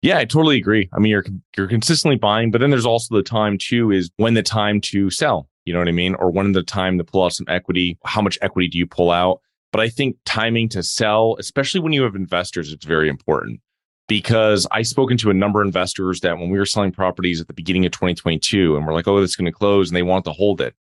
Yeah, 0.00 0.18
I 0.18 0.24
totally 0.24 0.56
agree. 0.56 0.88
I 0.92 0.98
mean, 0.98 1.10
you're 1.10 1.24
you're 1.56 1.68
consistently 1.68 2.16
buying, 2.16 2.50
but 2.50 2.60
then 2.60 2.70
there's 2.70 2.86
also 2.86 3.14
the 3.14 3.22
time 3.22 3.58
too 3.58 3.92
is 3.92 4.10
when 4.16 4.34
the 4.34 4.42
time 4.42 4.80
to 4.82 5.10
sell. 5.10 5.48
You 5.64 5.74
know 5.74 5.78
what 5.78 5.88
I 5.88 5.92
mean? 5.92 6.14
Or 6.16 6.30
when 6.30 6.52
the 6.52 6.62
time 6.62 6.98
to 6.98 7.04
pull 7.04 7.24
out 7.24 7.34
some 7.34 7.46
equity. 7.48 7.98
How 8.04 8.22
much 8.22 8.38
equity 8.42 8.68
do 8.68 8.78
you 8.78 8.86
pull 8.86 9.10
out? 9.10 9.40
But 9.70 9.80
I 9.80 9.88
think 9.88 10.16
timing 10.24 10.70
to 10.70 10.82
sell, 10.82 11.36
especially 11.38 11.80
when 11.80 11.92
you 11.92 12.02
have 12.02 12.16
investors, 12.16 12.72
it's 12.72 12.84
very 12.84 13.08
important 13.08 13.60
because 14.12 14.66
I've 14.70 14.88
spoken 14.88 15.16
to 15.16 15.30
a 15.30 15.34
number 15.34 15.62
of 15.62 15.66
investors 15.66 16.20
that 16.20 16.36
when 16.36 16.50
we 16.50 16.58
were 16.58 16.66
selling 16.66 16.92
properties 16.92 17.40
at 17.40 17.46
the 17.46 17.54
beginning 17.54 17.86
of 17.86 17.92
2022 17.92 18.76
and 18.76 18.86
we're 18.86 18.92
like, 18.92 19.08
oh, 19.08 19.16
it's 19.16 19.36
going 19.36 19.46
to 19.46 19.58
close 19.58 19.88
and 19.88 19.96
they 19.96 20.02
want 20.02 20.26
to 20.26 20.32
hold 20.32 20.60
it. 20.60 20.74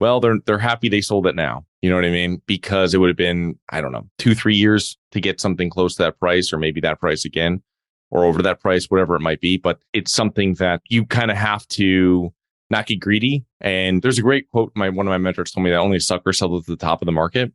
Well, 0.00 0.20
they're 0.20 0.38
they're 0.44 0.58
happy 0.58 0.90
they 0.90 1.00
sold 1.00 1.26
it 1.26 1.34
now. 1.34 1.64
You 1.80 1.88
know 1.88 1.96
what 1.96 2.04
I 2.04 2.10
mean? 2.10 2.42
Because 2.44 2.92
it 2.92 2.98
would 2.98 3.08
have 3.08 3.16
been, 3.16 3.58
I 3.70 3.80
don't 3.80 3.92
know, 3.92 4.06
two, 4.18 4.34
three 4.34 4.54
years 4.54 4.98
to 5.12 5.20
get 5.20 5.40
something 5.40 5.70
close 5.70 5.94
to 5.94 6.02
that 6.02 6.18
price 6.18 6.52
or 6.52 6.58
maybe 6.58 6.78
that 6.82 7.00
price 7.00 7.24
again 7.24 7.62
or 8.10 8.26
over 8.26 8.42
that 8.42 8.60
price, 8.60 8.90
whatever 8.90 9.16
it 9.16 9.22
might 9.22 9.40
be. 9.40 9.56
But 9.56 9.78
it's 9.94 10.12
something 10.12 10.52
that 10.56 10.82
you 10.90 11.06
kind 11.06 11.30
of 11.30 11.38
have 11.38 11.66
to 11.68 12.34
not 12.68 12.84
get 12.84 13.00
greedy. 13.00 13.46
And 13.62 14.02
there's 14.02 14.18
a 14.18 14.22
great 14.22 14.50
quote. 14.50 14.72
My 14.74 14.90
one 14.90 15.06
of 15.06 15.10
my 15.10 15.16
mentors 15.16 15.52
told 15.52 15.64
me 15.64 15.70
that 15.70 15.78
only 15.78 15.96
a 15.96 16.00
sucker 16.00 16.34
sells 16.34 16.64
at 16.64 16.66
the 16.66 16.76
top 16.76 17.00
of 17.00 17.06
the 17.06 17.12
market. 17.12 17.50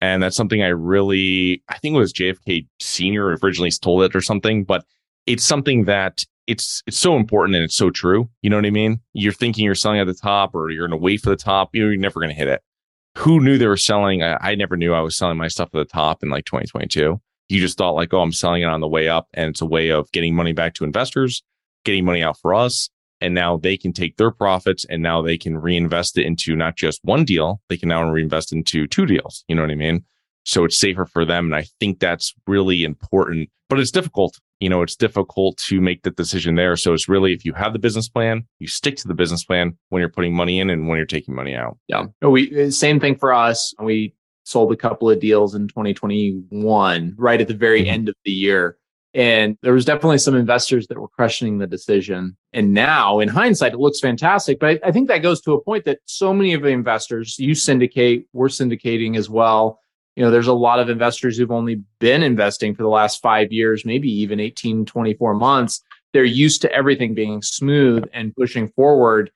And 0.00 0.22
that's 0.22 0.36
something 0.36 0.62
I 0.62 0.68
really, 0.68 1.62
I 1.68 1.78
think 1.78 1.94
it 1.94 1.98
was 1.98 2.12
JFK 2.12 2.66
Senior 2.80 3.36
originally 3.42 3.70
told 3.70 4.04
it 4.04 4.14
or 4.14 4.20
something, 4.20 4.64
but 4.64 4.84
it's 5.26 5.44
something 5.44 5.84
that 5.84 6.22
it's 6.46 6.82
it's 6.86 6.98
so 6.98 7.16
important 7.16 7.56
and 7.56 7.64
it's 7.64 7.76
so 7.76 7.90
true. 7.90 8.30
You 8.42 8.50
know 8.50 8.56
what 8.56 8.64
I 8.64 8.70
mean? 8.70 9.00
You're 9.12 9.32
thinking 9.32 9.64
you're 9.64 9.74
selling 9.74 10.00
at 10.00 10.06
the 10.06 10.14
top 10.14 10.54
or 10.54 10.70
you're 10.70 10.88
to 10.88 10.96
wait 10.96 11.20
for 11.20 11.30
the 11.30 11.36
top. 11.36 11.74
You're 11.74 11.96
never 11.96 12.20
to 12.20 12.32
hit 12.32 12.48
it 12.48 12.62
who 13.18 13.40
knew 13.40 13.58
they 13.58 13.66
were 13.66 13.76
selling? 13.76 14.22
I, 14.22 14.36
I, 14.40 14.54
never 14.54 14.76
knew 14.76 14.94
I 14.94 15.00
was 15.00 15.16
selling 15.16 15.38
my 15.38 15.48
stuff 15.48 15.70
at 15.74 15.78
the 15.78 15.84
top 15.84 16.22
in 16.22 16.30
like 16.30 16.44
2022. 16.44 17.20
You 17.48 17.60
just 17.60 17.76
thought 17.76 17.96
like, 17.96 18.14
oh, 18.14 18.20
I'm 18.20 18.32
selling 18.32 18.62
it 18.62 18.66
on 18.66 18.80
the 18.80 18.88
way 18.88 19.08
up, 19.08 19.26
and 19.34 19.50
it's 19.50 19.60
a 19.60 19.66
way 19.66 19.88
of 19.88 20.10
getting 20.12 20.36
money 20.36 20.52
back 20.52 20.74
to 20.74 20.84
investors, 20.84 21.42
getting 21.84 22.04
money 22.04 22.22
out 22.22 22.38
for 22.38 22.54
us, 22.54 22.90
and 23.20 23.34
now 23.34 23.56
they 23.56 23.76
can 23.76 23.92
take 23.92 24.16
their 24.16 24.30
profits 24.30 24.84
and 24.88 25.02
now 25.02 25.22
they 25.22 25.38
can 25.38 25.58
reinvest 25.58 26.18
it 26.18 26.26
into 26.26 26.54
not 26.56 26.76
just 26.76 27.00
one 27.02 27.24
deal, 27.24 27.60
they 27.68 27.76
can 27.76 27.88
now 27.88 28.08
reinvest 28.08 28.52
into 28.52 28.86
two 28.86 29.06
deals. 29.06 29.44
You 29.48 29.56
know 29.56 29.62
what 29.62 29.70
I 29.70 29.76
mean? 29.76 30.04
So 30.44 30.64
it's 30.64 30.78
safer 30.78 31.04
for 31.04 31.24
them. 31.24 31.46
And 31.46 31.54
I 31.54 31.66
think 31.78 31.98
that's 31.98 32.34
really 32.46 32.84
important, 32.84 33.50
but 33.68 33.78
it's 33.78 33.90
difficult. 33.90 34.38
You 34.60 34.68
know, 34.68 34.82
it's 34.82 34.96
difficult 34.96 35.56
to 35.58 35.80
make 35.80 36.02
the 36.02 36.10
decision 36.10 36.54
there. 36.54 36.74
So 36.76 36.92
it's 36.94 37.08
really 37.08 37.32
if 37.32 37.44
you 37.44 37.52
have 37.52 37.72
the 37.72 37.78
business 37.78 38.08
plan, 38.08 38.46
you 38.58 38.66
stick 38.66 38.96
to 38.96 39.08
the 39.08 39.14
business 39.14 39.44
plan 39.44 39.76
when 39.90 40.00
you're 40.00 40.08
putting 40.08 40.34
money 40.34 40.58
in 40.58 40.70
and 40.70 40.88
when 40.88 40.96
you're 40.96 41.06
taking 41.06 41.34
money 41.34 41.54
out. 41.54 41.78
Yeah. 41.86 42.06
We 42.22 42.70
same 42.70 42.98
thing 42.98 43.16
for 43.16 43.32
us. 43.32 43.74
We 43.78 44.14
sold 44.44 44.72
a 44.72 44.76
couple 44.76 45.10
of 45.10 45.20
deals 45.20 45.54
in 45.54 45.68
2021, 45.68 47.14
right 47.18 47.40
at 47.40 47.48
the 47.48 47.54
very 47.54 47.82
mm-hmm. 47.82 47.90
end 47.90 48.08
of 48.08 48.14
the 48.24 48.30
year. 48.30 48.78
And 49.18 49.58
there 49.62 49.72
was 49.72 49.84
definitely 49.84 50.18
some 50.18 50.36
investors 50.36 50.86
that 50.86 51.00
were 51.00 51.08
questioning 51.08 51.58
the 51.58 51.66
decision. 51.66 52.36
And 52.52 52.72
now 52.72 53.18
in 53.18 53.28
hindsight, 53.28 53.72
it 53.72 53.80
looks 53.80 53.98
fantastic. 53.98 54.60
But 54.60 54.68
I, 54.84 54.88
I 54.88 54.92
think 54.92 55.08
that 55.08 55.24
goes 55.24 55.40
to 55.40 55.54
a 55.54 55.60
point 55.60 55.86
that 55.86 55.98
so 56.04 56.32
many 56.32 56.54
of 56.54 56.62
the 56.62 56.68
investors, 56.68 57.36
you 57.36 57.56
syndicate, 57.56 58.28
we're 58.32 58.46
syndicating 58.46 59.16
as 59.16 59.28
well. 59.28 59.80
You 60.14 60.22
know, 60.22 60.30
there's 60.30 60.46
a 60.46 60.52
lot 60.52 60.78
of 60.78 60.88
investors 60.88 61.36
who've 61.36 61.50
only 61.50 61.82
been 61.98 62.22
investing 62.22 62.76
for 62.76 62.84
the 62.84 62.88
last 62.88 63.20
five 63.20 63.50
years, 63.50 63.84
maybe 63.84 64.08
even 64.08 64.38
18, 64.38 64.86
24 64.86 65.34
months. 65.34 65.82
They're 66.12 66.22
used 66.22 66.62
to 66.62 66.72
everything 66.72 67.12
being 67.12 67.42
smooth 67.42 68.04
and 68.12 68.32
pushing 68.36 68.68
forward. 68.68 69.32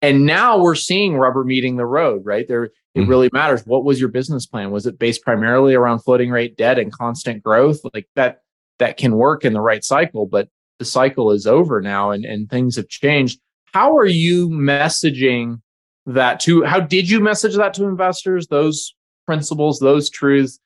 And 0.00 0.26
now 0.26 0.58
we're 0.58 0.74
seeing 0.74 1.16
rubber 1.16 1.44
meeting 1.44 1.76
the 1.76 1.86
road, 1.86 2.22
right? 2.26 2.48
There, 2.48 2.64
it 2.64 2.72
mm-hmm. 2.96 3.08
really 3.08 3.30
matters. 3.32 3.64
What 3.66 3.84
was 3.84 4.00
your 4.00 4.08
business 4.08 4.46
plan? 4.46 4.72
Was 4.72 4.84
it 4.84 4.98
based 4.98 5.22
primarily 5.22 5.74
around 5.74 6.00
floating 6.00 6.32
rate 6.32 6.56
debt 6.56 6.80
and 6.80 6.92
constant 6.92 7.40
growth? 7.40 7.78
Like 7.94 8.08
that, 8.16 8.42
that 8.82 8.96
can 8.96 9.14
work 9.14 9.44
in 9.44 9.52
the 9.52 9.60
right 9.60 9.84
cycle, 9.84 10.26
but 10.26 10.48
the 10.80 10.84
cycle 10.84 11.30
is 11.30 11.46
over 11.46 11.80
now 11.80 12.10
and, 12.10 12.24
and 12.24 12.50
things 12.50 12.74
have 12.74 12.88
changed. 12.88 13.38
How 13.72 13.96
are 13.96 14.06
you 14.06 14.48
messaging 14.48 15.60
that 16.04 16.40
to, 16.40 16.64
how 16.64 16.80
did 16.80 17.08
you 17.08 17.20
message 17.20 17.54
that 17.54 17.74
to 17.74 17.84
investors, 17.84 18.48
those 18.48 18.92
principles, 19.24 19.78
those 19.78 20.10
truths? 20.10 20.58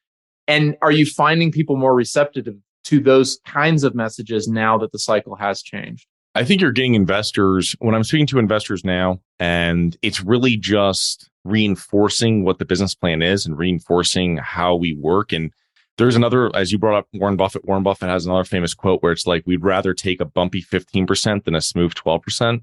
And 0.48 0.76
are 0.80 0.90
you 0.90 1.04
finding 1.04 1.52
people 1.52 1.76
more 1.76 1.94
receptive 1.94 2.46
to 2.84 3.00
those 3.00 3.38
kinds 3.44 3.84
of 3.84 3.94
messages 3.94 4.48
now 4.48 4.78
that 4.78 4.92
the 4.92 4.98
cycle 4.98 5.36
has 5.36 5.60
changed? 5.60 6.06
I 6.34 6.42
think 6.42 6.62
you're 6.62 6.72
getting 6.72 6.94
investors 6.94 7.76
when 7.80 7.94
I'm 7.94 8.04
speaking 8.04 8.26
to 8.28 8.38
investors 8.38 8.82
now, 8.82 9.20
and 9.38 9.94
it's 10.00 10.22
really 10.22 10.56
just 10.56 11.28
reinforcing 11.44 12.44
what 12.44 12.58
the 12.58 12.64
business 12.64 12.94
plan 12.94 13.20
is 13.20 13.44
and 13.44 13.58
reinforcing 13.58 14.38
how 14.38 14.74
we 14.74 14.94
work. 14.94 15.34
And 15.34 15.52
there's 15.98 16.16
another, 16.16 16.54
as 16.54 16.72
you 16.72 16.78
brought 16.78 16.98
up 16.98 17.08
Warren 17.14 17.36
Buffett. 17.36 17.64
Warren 17.64 17.82
Buffett 17.82 18.08
has 18.08 18.26
another 18.26 18.44
famous 18.44 18.74
quote 18.74 19.02
where 19.02 19.12
it's 19.12 19.26
like, 19.26 19.42
we'd 19.46 19.64
rather 19.64 19.94
take 19.94 20.20
a 20.20 20.24
bumpy 20.24 20.62
15% 20.62 21.44
than 21.44 21.54
a 21.54 21.60
smooth 21.60 21.94
12%. 21.94 22.60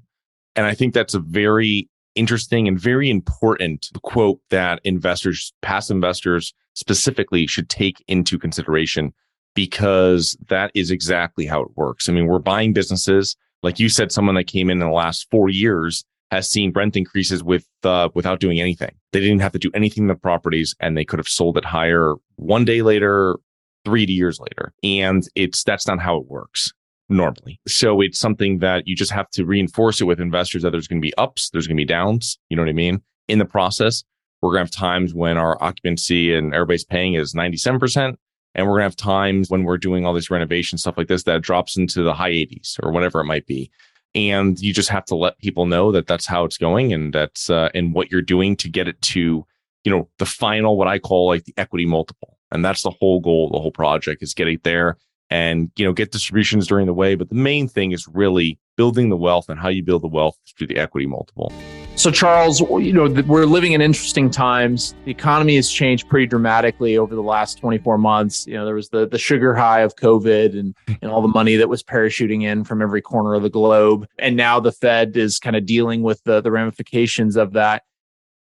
And 0.56 0.66
I 0.66 0.74
think 0.74 0.94
that's 0.94 1.14
a 1.14 1.20
very 1.20 1.88
interesting 2.14 2.68
and 2.68 2.78
very 2.78 3.10
important 3.10 3.90
quote 4.02 4.38
that 4.50 4.80
investors, 4.84 5.52
past 5.62 5.90
investors 5.90 6.54
specifically, 6.74 7.46
should 7.46 7.68
take 7.68 8.04
into 8.06 8.38
consideration 8.38 9.12
because 9.54 10.36
that 10.48 10.70
is 10.74 10.90
exactly 10.90 11.46
how 11.46 11.62
it 11.62 11.76
works. 11.76 12.08
I 12.08 12.12
mean, 12.12 12.26
we're 12.26 12.38
buying 12.38 12.72
businesses. 12.72 13.36
Like 13.62 13.80
you 13.80 13.88
said, 13.88 14.12
someone 14.12 14.34
that 14.36 14.44
came 14.44 14.70
in 14.70 14.80
in 14.80 14.86
the 14.86 14.94
last 14.94 15.28
four 15.30 15.48
years 15.48 16.04
has 16.34 16.50
seen 16.50 16.72
rent 16.74 16.96
increases 16.96 17.44
with 17.44 17.66
uh, 17.84 18.08
without 18.14 18.40
doing 18.40 18.60
anything. 18.60 18.92
They 19.12 19.20
didn't 19.20 19.40
have 19.40 19.52
to 19.52 19.58
do 19.58 19.70
anything 19.72 20.04
in 20.04 20.08
the 20.08 20.16
properties, 20.16 20.74
and 20.80 20.96
they 20.96 21.04
could 21.04 21.20
have 21.20 21.28
sold 21.28 21.56
it 21.56 21.64
higher 21.64 22.14
one 22.36 22.64
day 22.64 22.82
later, 22.82 23.36
three 23.84 24.04
years 24.04 24.40
later. 24.40 24.72
And 24.82 25.26
it's 25.36 25.62
that's 25.62 25.86
not 25.86 26.00
how 26.00 26.16
it 26.16 26.26
works 26.26 26.72
normally. 27.08 27.60
So 27.68 28.00
it's 28.00 28.18
something 28.18 28.58
that 28.58 28.88
you 28.88 28.96
just 28.96 29.12
have 29.12 29.30
to 29.30 29.44
reinforce 29.44 30.00
it 30.00 30.04
with 30.04 30.20
investors 30.20 30.62
that 30.62 30.70
there's 30.70 30.88
going 30.88 31.00
to 31.00 31.06
be 31.06 31.14
ups, 31.16 31.50
there's 31.50 31.68
going 31.68 31.76
to 31.76 31.80
be 31.80 31.86
downs. 31.86 32.38
You 32.48 32.56
know 32.56 32.62
what 32.62 32.70
I 32.70 32.72
mean? 32.72 33.00
In 33.28 33.38
the 33.38 33.44
process, 33.44 34.02
we're 34.42 34.50
going 34.50 34.66
to 34.66 34.70
have 34.70 34.90
times 34.90 35.14
when 35.14 35.38
our 35.38 35.62
occupancy 35.62 36.34
and 36.34 36.52
everybody's 36.52 36.84
paying 36.84 37.14
is 37.14 37.32
97%. 37.32 38.16
And 38.56 38.66
we're 38.66 38.72
going 38.72 38.80
to 38.80 38.84
have 38.84 38.96
times 38.96 39.50
when 39.50 39.64
we're 39.64 39.78
doing 39.78 40.04
all 40.04 40.14
this 40.14 40.30
renovation 40.30 40.78
stuff 40.78 40.96
like 40.96 41.08
this 41.08 41.24
that 41.24 41.42
drops 41.42 41.76
into 41.76 42.02
the 42.02 42.14
high 42.14 42.30
80s 42.30 42.78
or 42.82 42.92
whatever 42.92 43.20
it 43.20 43.24
might 43.24 43.46
be 43.46 43.70
and 44.14 44.58
you 44.60 44.72
just 44.72 44.88
have 44.88 45.04
to 45.06 45.16
let 45.16 45.38
people 45.38 45.66
know 45.66 45.90
that 45.92 46.06
that's 46.06 46.26
how 46.26 46.44
it's 46.44 46.58
going 46.58 46.92
and 46.92 47.12
that's 47.12 47.50
uh, 47.50 47.68
and 47.74 47.94
what 47.94 48.10
you're 48.10 48.22
doing 48.22 48.56
to 48.56 48.68
get 48.68 48.88
it 48.88 49.00
to 49.02 49.44
you 49.84 49.90
know 49.90 50.08
the 50.18 50.26
final 50.26 50.76
what 50.76 50.88
i 50.88 50.98
call 50.98 51.28
like 51.28 51.44
the 51.44 51.54
equity 51.56 51.86
multiple. 51.86 52.38
And 52.50 52.64
that's 52.64 52.82
the 52.82 52.90
whole 52.90 53.20
goal 53.20 53.50
the 53.50 53.58
whole 53.58 53.72
project 53.72 54.22
is 54.22 54.34
getting 54.34 54.60
there 54.62 54.96
and 55.28 55.70
you 55.76 55.84
know 55.84 55.92
get 55.92 56.12
distributions 56.12 56.66
during 56.66 56.86
the 56.86 56.94
way. 56.94 57.14
But 57.16 57.28
the 57.28 57.34
main 57.34 57.68
thing 57.68 57.92
is 57.92 58.06
really 58.08 58.58
building 58.76 59.08
the 59.08 59.16
wealth 59.16 59.48
and 59.48 59.58
how 59.58 59.68
you 59.68 59.82
build 59.82 60.02
the 60.02 60.08
wealth 60.08 60.38
through 60.56 60.68
the 60.68 60.78
equity 60.78 61.06
multiple 61.06 61.52
so, 61.96 62.10
Charles, 62.10 62.60
you 62.60 62.92
know, 62.92 63.08
we're 63.26 63.46
living 63.46 63.72
in 63.72 63.80
interesting 63.80 64.28
times. 64.28 64.94
The 65.04 65.12
economy 65.12 65.54
has 65.56 65.70
changed 65.70 66.08
pretty 66.08 66.26
dramatically 66.26 66.98
over 66.98 67.14
the 67.14 67.22
last 67.22 67.58
24 67.58 67.98
months. 67.98 68.46
You 68.46 68.54
know, 68.54 68.64
there 68.64 68.74
was 68.74 68.88
the, 68.88 69.06
the 69.06 69.18
sugar 69.18 69.54
high 69.54 69.80
of 69.80 69.94
COVID 69.94 70.58
and, 70.58 70.74
and 71.02 71.10
all 71.10 71.22
the 71.22 71.28
money 71.28 71.56
that 71.56 71.68
was 71.68 71.82
parachuting 71.82 72.42
in 72.42 72.64
from 72.64 72.82
every 72.82 73.00
corner 73.00 73.34
of 73.34 73.42
the 73.42 73.50
globe. 73.50 74.06
And 74.18 74.36
now 74.36 74.58
the 74.58 74.72
Fed 74.72 75.16
is 75.16 75.38
kind 75.38 75.54
of 75.54 75.66
dealing 75.66 76.02
with 76.02 76.22
the, 76.24 76.40
the 76.40 76.50
ramifications 76.50 77.36
of 77.36 77.52
that. 77.52 77.84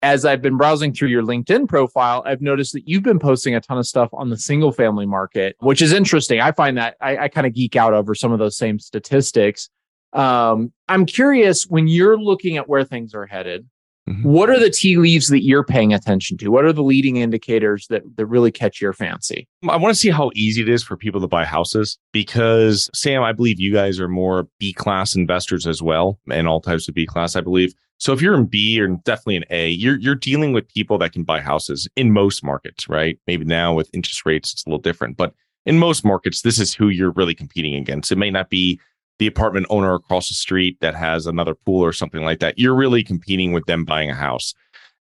As 0.03 0.25
I've 0.25 0.43
been 0.43 0.57
browsing 0.57 0.93
through 0.93 1.11
your 1.11 1.23
LinkedIn 1.23 1.69
profile, 1.69 2.25
I've 2.27 2.41
noticed 2.41 2.73
that 2.73 2.89
you've 2.89 3.05
been 3.05 3.21
posting 3.21 3.55
a 3.55 3.61
ton 3.61 3.79
of 3.79 3.87
stuff 3.87 4.09
on 4.13 4.31
the 4.31 4.37
single 4.37 4.73
family 4.73 5.07
market, 5.07 5.57
which 5.61 5.81
is 5.81 5.93
interesting. 5.93 6.41
I 6.41 6.53
find 6.53 6.77
that 6.79 6.97
I, 7.01 7.19
I 7.19 7.29
kind 7.29 7.47
of 7.47 7.53
geek 7.53 7.77
out 7.77 7.93
over 7.93 8.15
some 8.15 8.33
of 8.33 8.41
those 8.41 8.57
same 8.57 8.81
statistics. 8.81 9.69
Um, 10.13 10.73
I'm 10.89 11.07
curious 11.07 11.65
when 11.65 11.89
you're 11.89 12.19
looking 12.19 12.57
at 12.57 12.69
where 12.69 12.85
things 12.85 13.15
are 13.15 13.27
headed, 13.27 13.69
mm-hmm. 14.09 14.29
what 14.29 14.51
are 14.51 14.59
the 14.59 14.71
tea 14.71 14.97
leaves 14.97 15.29
that 15.29 15.43
you're 15.43 15.65
paying 15.65 15.95
attention 15.95 16.37
to? 16.39 16.49
What 16.51 16.65
are 16.65 16.73
the 16.73 16.83
leading 16.83 17.17
indicators 17.17 17.87
that, 17.89 18.03
that 18.17 18.27
really 18.27 18.51
catch 18.51 18.81
your 18.81 18.93
fancy? 18.93 19.49
I 19.69 19.77
want 19.77 19.95
to 19.95 19.99
see 19.99 20.11
how 20.11 20.31
easy 20.35 20.63
it 20.63 20.69
is 20.69 20.83
for 20.83 20.97
people 20.97 21.21
to 21.21 21.29
buy 21.29 21.45
houses 21.45 21.99
because, 22.13 22.91
Sam, 22.95 23.23
I 23.23 23.33
believe 23.33 23.59
you 23.59 23.73
guys 23.73 23.99
are 24.01 24.09
more 24.09 24.49
B 24.59 24.73
class 24.73 25.15
investors 25.15 25.67
as 25.67 25.83
well, 25.83 26.19
and 26.31 26.47
all 26.47 26.61
types 26.61 26.89
of 26.89 26.95
B 26.95 27.07
class, 27.07 27.37
I 27.37 27.41
believe. 27.41 27.73
So 27.99 28.13
if 28.13 28.21
you're 28.21 28.35
in 28.35 28.47
B 28.47 28.81
or 28.81 28.89
definitely 28.89 29.37
in 29.37 29.45
A, 29.51 29.69
you're 29.69 29.97
you're 30.01 30.17
dealing 30.17 30.53
with 30.53 30.69
people 30.69 30.99
that 30.99 31.13
can 31.13 31.23
buy 31.23 31.41
houses 31.41 31.89
in 31.95 32.13
most 32.13 32.43
markets, 32.43 32.89
right? 32.89 33.17
Maybe 33.29 33.45
now 33.45 33.75
with 33.75 33.89
interest 33.95 34.27
rates, 34.27 34.53
it's 34.53 34.67
a 34.67 34.69
little 34.69 34.83
different, 34.83 35.17
but 35.17 35.35
in 35.67 35.79
most 35.79 36.05
markets, 36.05 36.43
this 36.43 36.59
is 36.59 36.75
who 36.75 36.89
you're 36.89 37.13
really 37.13 37.35
competing 37.35 37.77
against. 37.77 38.11
It 38.11 38.19
may 38.19 38.31
not 38.31 38.51
be 38.51 38.81
the 39.23 39.29
apartment 39.29 39.65
owner 39.71 39.95
across 39.95 40.27
the 40.27 40.35
street 40.35 40.77
that 40.81 40.97
has 40.97 41.29
another 41.29 41.55
pool 41.55 41.81
or 41.81 41.93
something 41.93 42.23
like 42.23 42.41
that. 42.41 42.59
You're 42.59 42.75
really 42.75 43.05
competing 43.05 43.53
with 43.53 43.65
them 43.67 43.85
buying 43.85 44.11
a 44.11 44.15
house. 44.15 44.53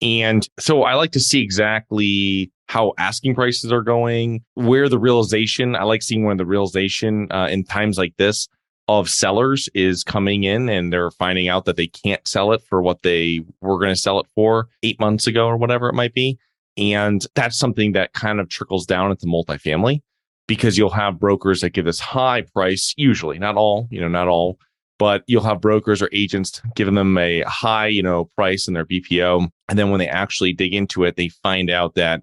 And 0.02 0.48
so 0.58 0.84
I 0.84 0.94
like 0.94 1.12
to 1.12 1.20
see 1.20 1.42
exactly 1.42 2.50
how 2.70 2.94
asking 2.98 3.36
prices 3.36 3.74
are 3.74 3.82
going, 3.82 4.42
where 4.54 4.88
the 4.88 4.98
realization, 4.98 5.76
I 5.76 5.84
like 5.84 6.02
seeing 6.02 6.24
when 6.24 6.38
the 6.38 6.46
realization 6.46 7.30
uh, 7.30 7.50
in 7.52 7.66
times 7.66 7.98
like 7.98 8.16
this 8.16 8.48
of 8.88 9.10
sellers 9.10 9.68
is 9.74 10.06
coming 10.06 10.46
in 10.46 10.70
and 10.70 10.94
they're 10.94 11.12
finding 11.12 11.50
out 11.50 11.66
that 11.66 11.76
they 11.76 11.88
can't 11.88 12.26
sell 12.26 12.54
it 12.54 12.62
for 12.62 12.82
what 12.82 13.02
they 13.02 13.42
were 13.60 13.80
going 13.80 13.94
to 13.94 14.00
sell 14.00 14.22
it 14.22 14.28
for 14.34 14.70
eight 14.82 14.98
months 14.98 15.28
ago 15.28 15.46
or 15.46 15.58
whatever 15.58 15.90
it 15.90 15.94
might 15.94 16.14
be. 16.14 16.40
And 16.78 17.26
that's 17.36 17.60
something 17.60 17.92
that 17.92 18.14
kind 18.14 18.40
of 18.40 18.48
trickles 18.48 18.86
down 18.86 19.12
into 19.12 19.26
multifamily 19.26 20.04
because 20.48 20.78
you'll 20.78 20.90
have 20.90 21.20
brokers 21.20 21.62
that 21.62 21.72
give 21.72 21.86
this 21.86 22.00
high 22.00 22.42
price, 22.42 22.94
usually, 22.98 23.40
not 23.40 23.56
all, 23.56 23.88
you 23.90 24.00
know, 24.00 24.08
not 24.08 24.28
all, 24.28 24.60
but 24.98 25.24
you'll 25.28 25.44
have 25.44 25.62
brokers 25.62 26.02
or 26.02 26.10
agents 26.12 26.62
giving 26.76 26.96
them 26.96 27.18
a 27.18 27.42
high, 27.42 27.88
you 27.88 28.04
know, 28.04 28.26
price 28.36 28.68
in 28.68 28.74
their 28.74 28.86
BPO. 28.86 29.50
And 29.68 29.80
then 29.80 29.90
when 29.90 30.00
they 30.00 30.08
actually 30.08 30.54
dig 30.54 30.74
into 30.74 31.04
it, 31.04 31.16
they 31.16 31.30
find 31.30 31.70
out 31.70 31.96
that 31.96 32.20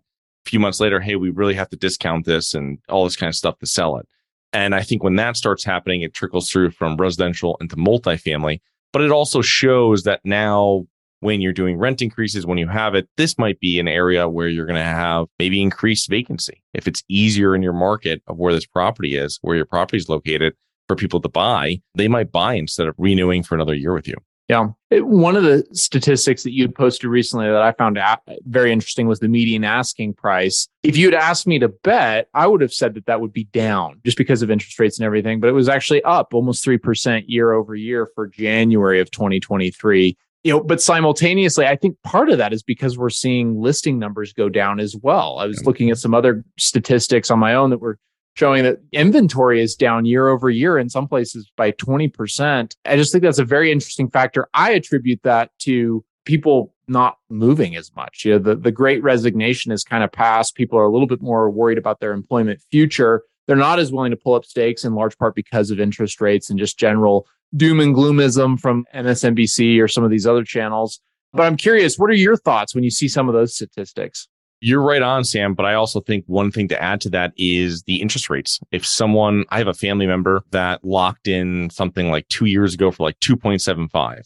a 0.47 0.51
few 0.51 0.59
months 0.59 0.81
later, 0.81 1.01
hey, 1.01 1.17
we 1.17 1.31
really 1.31 1.55
have 1.55 1.69
to 1.71 1.77
discount 1.77 2.25
this 2.25 2.55
and 2.55 2.79
all 2.89 3.05
this 3.05 3.17
kind 3.17 3.29
of 3.29 3.35
stuff 3.35 3.59
to 3.59 3.67
sell 3.67 3.97
it. 3.97 4.09
And 4.53 4.75
I 4.75 4.83
think 4.83 5.03
when 5.03 5.17
that 5.17 5.37
starts 5.37 5.65
happening, 5.65 6.03
it 6.03 6.15
trickles 6.15 6.51
through 6.51 6.73
from 6.73 6.97
residential 6.97 7.57
into 7.61 7.77
multifamily. 7.77 8.61
But 8.93 9.03
it 9.03 9.11
also 9.11 9.41
shows 9.41 10.03
that 10.03 10.21
now 10.25 10.87
when 11.23 11.41
you're 11.41 11.53
doing 11.53 11.79
rent 11.79 12.03
increases, 12.03 12.45
when 12.45 12.59
you 12.59 12.67
have 12.69 12.95
it, 12.95 13.09
this 13.17 13.39
might 13.39 13.61
be 13.61 13.79
an 13.79 13.87
area 13.87 14.29
where 14.29 14.49
you're 14.49 14.67
going 14.67 14.77
to 14.77 14.83
have 14.83 15.27
maybe 15.39 15.63
increased 15.63 16.11
vacancy. 16.11 16.63
If 16.75 16.89
it's 16.89 17.03
easier 17.09 17.55
in 17.55 17.63
your 17.63 17.73
market 17.73 18.23
of 18.27 18.39
where 18.39 18.53
this 18.53 18.67
property 18.67 19.17
is, 19.17 19.39
where 19.43 19.57
your 19.57 19.65
property 19.65 19.99
is 19.99 20.09
located 20.09 20.55
for 20.89 20.97
people 20.97 21.21
to 21.21 21.29
buy, 21.29 21.81
they 21.95 22.09
might 22.09 22.33
buy 22.33 22.55
instead 22.55 22.89
of 22.89 22.97
renewing 22.99 23.45
for 23.45 23.55
another 23.55 23.75
year 23.75 23.95
with 23.95 24.09
you. 24.09 24.17
Yeah. 24.49 24.71
One 24.91 25.37
of 25.37 25.45
the 25.45 25.65
statistics 25.73 26.43
that 26.43 26.53
you 26.53 26.69
posted 26.69 27.09
recently 27.09 27.47
that 27.47 27.63
I 27.63 27.71
found 27.73 27.97
uh, 27.97 28.17
very 28.43 28.73
interesting 28.73 29.07
was 29.07 29.21
the 29.21 29.29
median 29.29 29.63
asking 29.63 30.15
price. 30.15 30.69
If 30.83 30.97
you 30.97 31.07
had 31.07 31.15
asked 31.15 31.47
me 31.47 31.61
to 31.61 31.69
bet, 31.69 32.29
I 32.35 32.49
would 32.49 32.61
have 32.61 32.75
said 32.75 32.95
that 32.95 33.07
that 33.07 33.21
would 33.21 33.33
be 33.33 33.45
down 33.45 34.01
just 34.05 34.19
because 34.19 34.43
of 34.43 34.51
interest 34.51 34.79
rates 34.81 34.99
and 34.99 35.07
everything, 35.07 35.39
but 35.39 35.47
it 35.47 35.53
was 35.53 35.69
actually 35.69 36.03
up 36.03 36.35
almost 36.35 36.65
3% 36.67 37.25
year 37.29 37.53
over 37.53 37.77
year 37.77 38.09
for 38.15 38.27
January 38.27 39.01
of 39.01 39.11
2023 39.13 40.17
you 40.45 40.53
know, 40.53 40.61
but 40.61 40.81
simultaneously, 40.81 41.67
I 41.67 41.77
think 41.77 41.97
part 42.03 42.29
of 42.29 42.39
that 42.39 42.53
is 42.53 42.63
because 42.63 42.99
we're 42.99 43.11
seeing 43.11 43.61
listing 43.61 43.99
numbers 43.99 44.33
go 44.33 44.49
down 44.49 44.81
as 44.81 44.97
well. 44.97 45.39
I 45.39 45.47
was 45.47 45.65
looking 45.65 45.91
at 45.91 45.99
some 45.99 46.15
other 46.15 46.45
statistics 46.59 47.31
on 47.31 47.39
my 47.39 47.55
own 47.55 47.71
that 47.71 47.79
were 47.79 47.99
showing 48.35 48.65
that 48.65 48.79
inventory 48.93 49.61
is 49.61 49.77
down 49.77 50.05
year 50.05 50.29
over 50.29 50.51
year 50.51 50.79
in 50.79 50.89
some 50.89 51.07
places 51.07 51.51
by 51.57 51.71
20%. 51.73 52.75
I 52.85 52.97
just 52.97 53.13
think 53.13 53.23
that's 53.23 53.39
a 53.39 53.45
very 53.45 53.71
interesting 53.71 54.11
factor. 54.11 54.49
I 54.55 54.73
attribute 54.73 55.23
that 55.23 55.51
to 55.61 56.05
people 56.25 56.75
not 56.89 57.19
moving 57.29 57.77
as 57.77 57.95
much. 57.95 58.25
You 58.25 58.33
know, 58.33 58.39
the, 58.39 58.57
the 58.57 58.73
great 58.73 59.03
resignation 59.03 59.71
is 59.71 59.85
kind 59.85 60.03
of 60.03 60.11
passed. 60.11 60.55
People 60.55 60.79
are 60.79 60.85
a 60.85 60.91
little 60.91 61.07
bit 61.07 61.23
more 61.23 61.51
worried 61.51 61.79
about 61.79 62.01
their 62.01 62.13
employment 62.13 62.61
future. 62.71 63.23
They're 63.53 63.59
not 63.59 63.79
as 63.79 63.93
willing 63.93 64.13
to 64.13 64.17
pull 64.17 64.33
up 64.33 64.47
stakes 64.47 64.83
in 64.83 64.95
large 64.95 65.19
part 65.19 65.35
because 65.35 65.71
of 65.71 65.79
interest 65.79 66.23
rates 66.23 66.49
and 66.49 66.59
just 66.59 66.79
general 66.79 67.27
doom 67.55 67.81
and 67.81 67.95
gloomism 67.95 68.59
from 68.59 68.87
MSNBC 68.95 69.79
or 69.79 69.89
some 69.89 70.03
of 70.03 70.11
these 70.11 70.27
other 70.27 70.43
channels. 70.43 71.01
But 71.35 71.43
I'm 71.43 71.59
curious, 71.59 71.99
what 71.99 72.09
are 72.09 72.15
your 72.15 72.39
thoughts 72.39 72.75
when 72.75 72.83
you 72.83 72.91
see 72.91 73.09
some 73.09 73.29
of 73.29 73.35
those 73.35 73.55
statistics? 73.55 74.27
You're 74.61 74.81
right 74.81 75.03
on, 75.03 75.25
Sam. 75.25 75.53
But 75.53 75.67
I 75.67 75.75
also 75.75 76.01
think 76.01 76.25
one 76.29 76.51
thing 76.51 76.67
to 76.69 76.83
add 76.83 77.03
to 77.03 77.11
that 77.11 77.35
is 77.37 77.83
the 77.83 78.01
interest 78.01 78.31
rates. 78.31 78.59
If 78.71 78.87
someone, 78.87 79.45
I 79.51 79.59
have 79.59 79.69
a 79.69 79.75
family 79.75 80.07
member 80.07 80.45
that 80.53 80.83
locked 80.83 81.29
in 81.29 81.69
something 81.69 82.11
like 82.11 82.27
two 82.29 82.47
years 82.47 82.73
ago 82.73 82.91
for 82.91 83.03
like 83.03 83.21
2.75, 83.21 84.23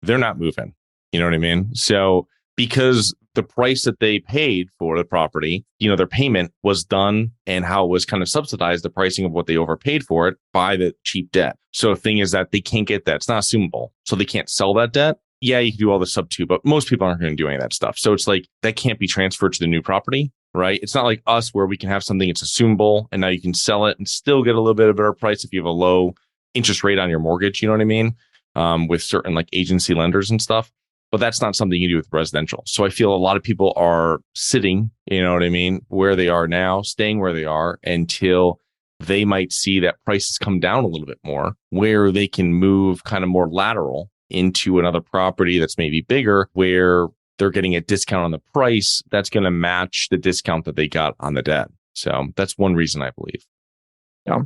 they're 0.00 0.16
not 0.16 0.38
moving. 0.38 0.72
You 1.12 1.20
know 1.20 1.26
what 1.26 1.34
I 1.34 1.38
mean? 1.38 1.74
So 1.74 2.28
because 2.56 3.14
the 3.34 3.42
price 3.42 3.84
that 3.84 4.00
they 4.00 4.20
paid 4.20 4.68
for 4.78 4.96
the 4.96 5.04
property, 5.04 5.64
you 5.78 5.88
know, 5.88 5.96
their 5.96 6.06
payment 6.06 6.52
was 6.62 6.84
done 6.84 7.32
and 7.46 7.64
how 7.64 7.84
it 7.84 7.88
was 7.88 8.04
kind 8.04 8.22
of 8.22 8.28
subsidized 8.28 8.84
the 8.84 8.90
pricing 8.90 9.24
of 9.24 9.32
what 9.32 9.46
they 9.46 9.56
overpaid 9.56 10.04
for 10.04 10.28
it 10.28 10.36
by 10.52 10.76
the 10.76 10.94
cheap 11.02 11.30
debt. 11.32 11.56
So 11.72 11.90
the 11.94 12.00
thing 12.00 12.18
is 12.18 12.30
that 12.30 12.52
they 12.52 12.60
can't 12.60 12.86
get 12.86 13.04
that. 13.04 13.16
It's 13.16 13.28
not 13.28 13.42
assumable. 13.42 13.88
So 14.04 14.14
they 14.14 14.24
can't 14.24 14.48
sell 14.48 14.72
that 14.74 14.92
debt. 14.92 15.16
Yeah, 15.40 15.58
you 15.58 15.72
can 15.72 15.78
do 15.78 15.90
all 15.90 15.98
the 15.98 16.06
sub 16.06 16.30
two, 16.30 16.46
but 16.46 16.64
most 16.64 16.88
people 16.88 17.06
aren't 17.06 17.20
going 17.20 17.36
to 17.36 17.36
do 17.36 17.48
any 17.48 17.56
of 17.56 17.62
that 17.62 17.74
stuff. 17.74 17.98
So 17.98 18.12
it's 18.12 18.28
like 18.28 18.46
that 18.62 18.76
can't 18.76 18.98
be 18.98 19.08
transferred 19.08 19.52
to 19.54 19.60
the 19.60 19.66
new 19.66 19.82
property, 19.82 20.32
right? 20.54 20.78
It's 20.82 20.94
not 20.94 21.04
like 21.04 21.22
us 21.26 21.52
where 21.52 21.66
we 21.66 21.76
can 21.76 21.90
have 21.90 22.04
something 22.04 22.28
it's 22.28 22.42
assumable 22.42 23.08
and 23.10 23.20
now 23.20 23.28
you 23.28 23.40
can 23.40 23.52
sell 23.52 23.86
it 23.86 23.98
and 23.98 24.08
still 24.08 24.42
get 24.42 24.54
a 24.54 24.60
little 24.60 24.74
bit 24.74 24.88
of 24.88 24.94
a 24.94 24.96
better 24.96 25.12
price 25.12 25.44
if 25.44 25.52
you 25.52 25.58
have 25.58 25.66
a 25.66 25.70
low 25.70 26.14
interest 26.54 26.84
rate 26.84 26.98
on 26.98 27.10
your 27.10 27.18
mortgage. 27.18 27.60
You 27.60 27.68
know 27.68 27.74
what 27.74 27.80
I 27.80 27.84
mean? 27.84 28.14
Um, 28.54 28.86
with 28.86 29.02
certain 29.02 29.34
like 29.34 29.48
agency 29.52 29.94
lenders 29.94 30.30
and 30.30 30.40
stuff 30.40 30.70
but 31.14 31.20
that's 31.20 31.40
not 31.40 31.54
something 31.54 31.80
you 31.80 31.88
do 31.88 31.96
with 31.96 32.08
residential. 32.10 32.64
So 32.66 32.84
I 32.84 32.88
feel 32.88 33.14
a 33.14 33.16
lot 33.16 33.36
of 33.36 33.42
people 33.44 33.72
are 33.76 34.18
sitting, 34.34 34.90
you 35.06 35.22
know 35.22 35.32
what 35.32 35.44
I 35.44 35.48
mean, 35.48 35.80
where 35.86 36.16
they 36.16 36.26
are 36.26 36.48
now, 36.48 36.82
staying 36.82 37.20
where 37.20 37.32
they 37.32 37.44
are 37.44 37.78
until 37.84 38.58
they 38.98 39.24
might 39.24 39.52
see 39.52 39.78
that 39.78 39.94
prices 40.04 40.38
come 40.38 40.58
down 40.58 40.82
a 40.82 40.88
little 40.88 41.06
bit 41.06 41.20
more, 41.22 41.54
where 41.70 42.10
they 42.10 42.26
can 42.26 42.52
move 42.52 43.04
kind 43.04 43.22
of 43.22 43.30
more 43.30 43.48
lateral 43.48 44.10
into 44.28 44.80
another 44.80 45.00
property 45.00 45.60
that's 45.60 45.78
maybe 45.78 46.00
bigger, 46.00 46.48
where 46.54 47.06
they're 47.38 47.50
getting 47.50 47.76
a 47.76 47.80
discount 47.80 48.24
on 48.24 48.32
the 48.32 48.42
price 48.52 49.00
that's 49.12 49.30
going 49.30 49.44
to 49.44 49.52
match 49.52 50.08
the 50.10 50.18
discount 50.18 50.64
that 50.64 50.74
they 50.74 50.88
got 50.88 51.14
on 51.20 51.34
the 51.34 51.42
debt. 51.42 51.68
So 51.92 52.26
that's 52.34 52.58
one 52.58 52.74
reason 52.74 53.02
I 53.02 53.12
believe. 53.12 53.46
Yeah. 54.26 54.40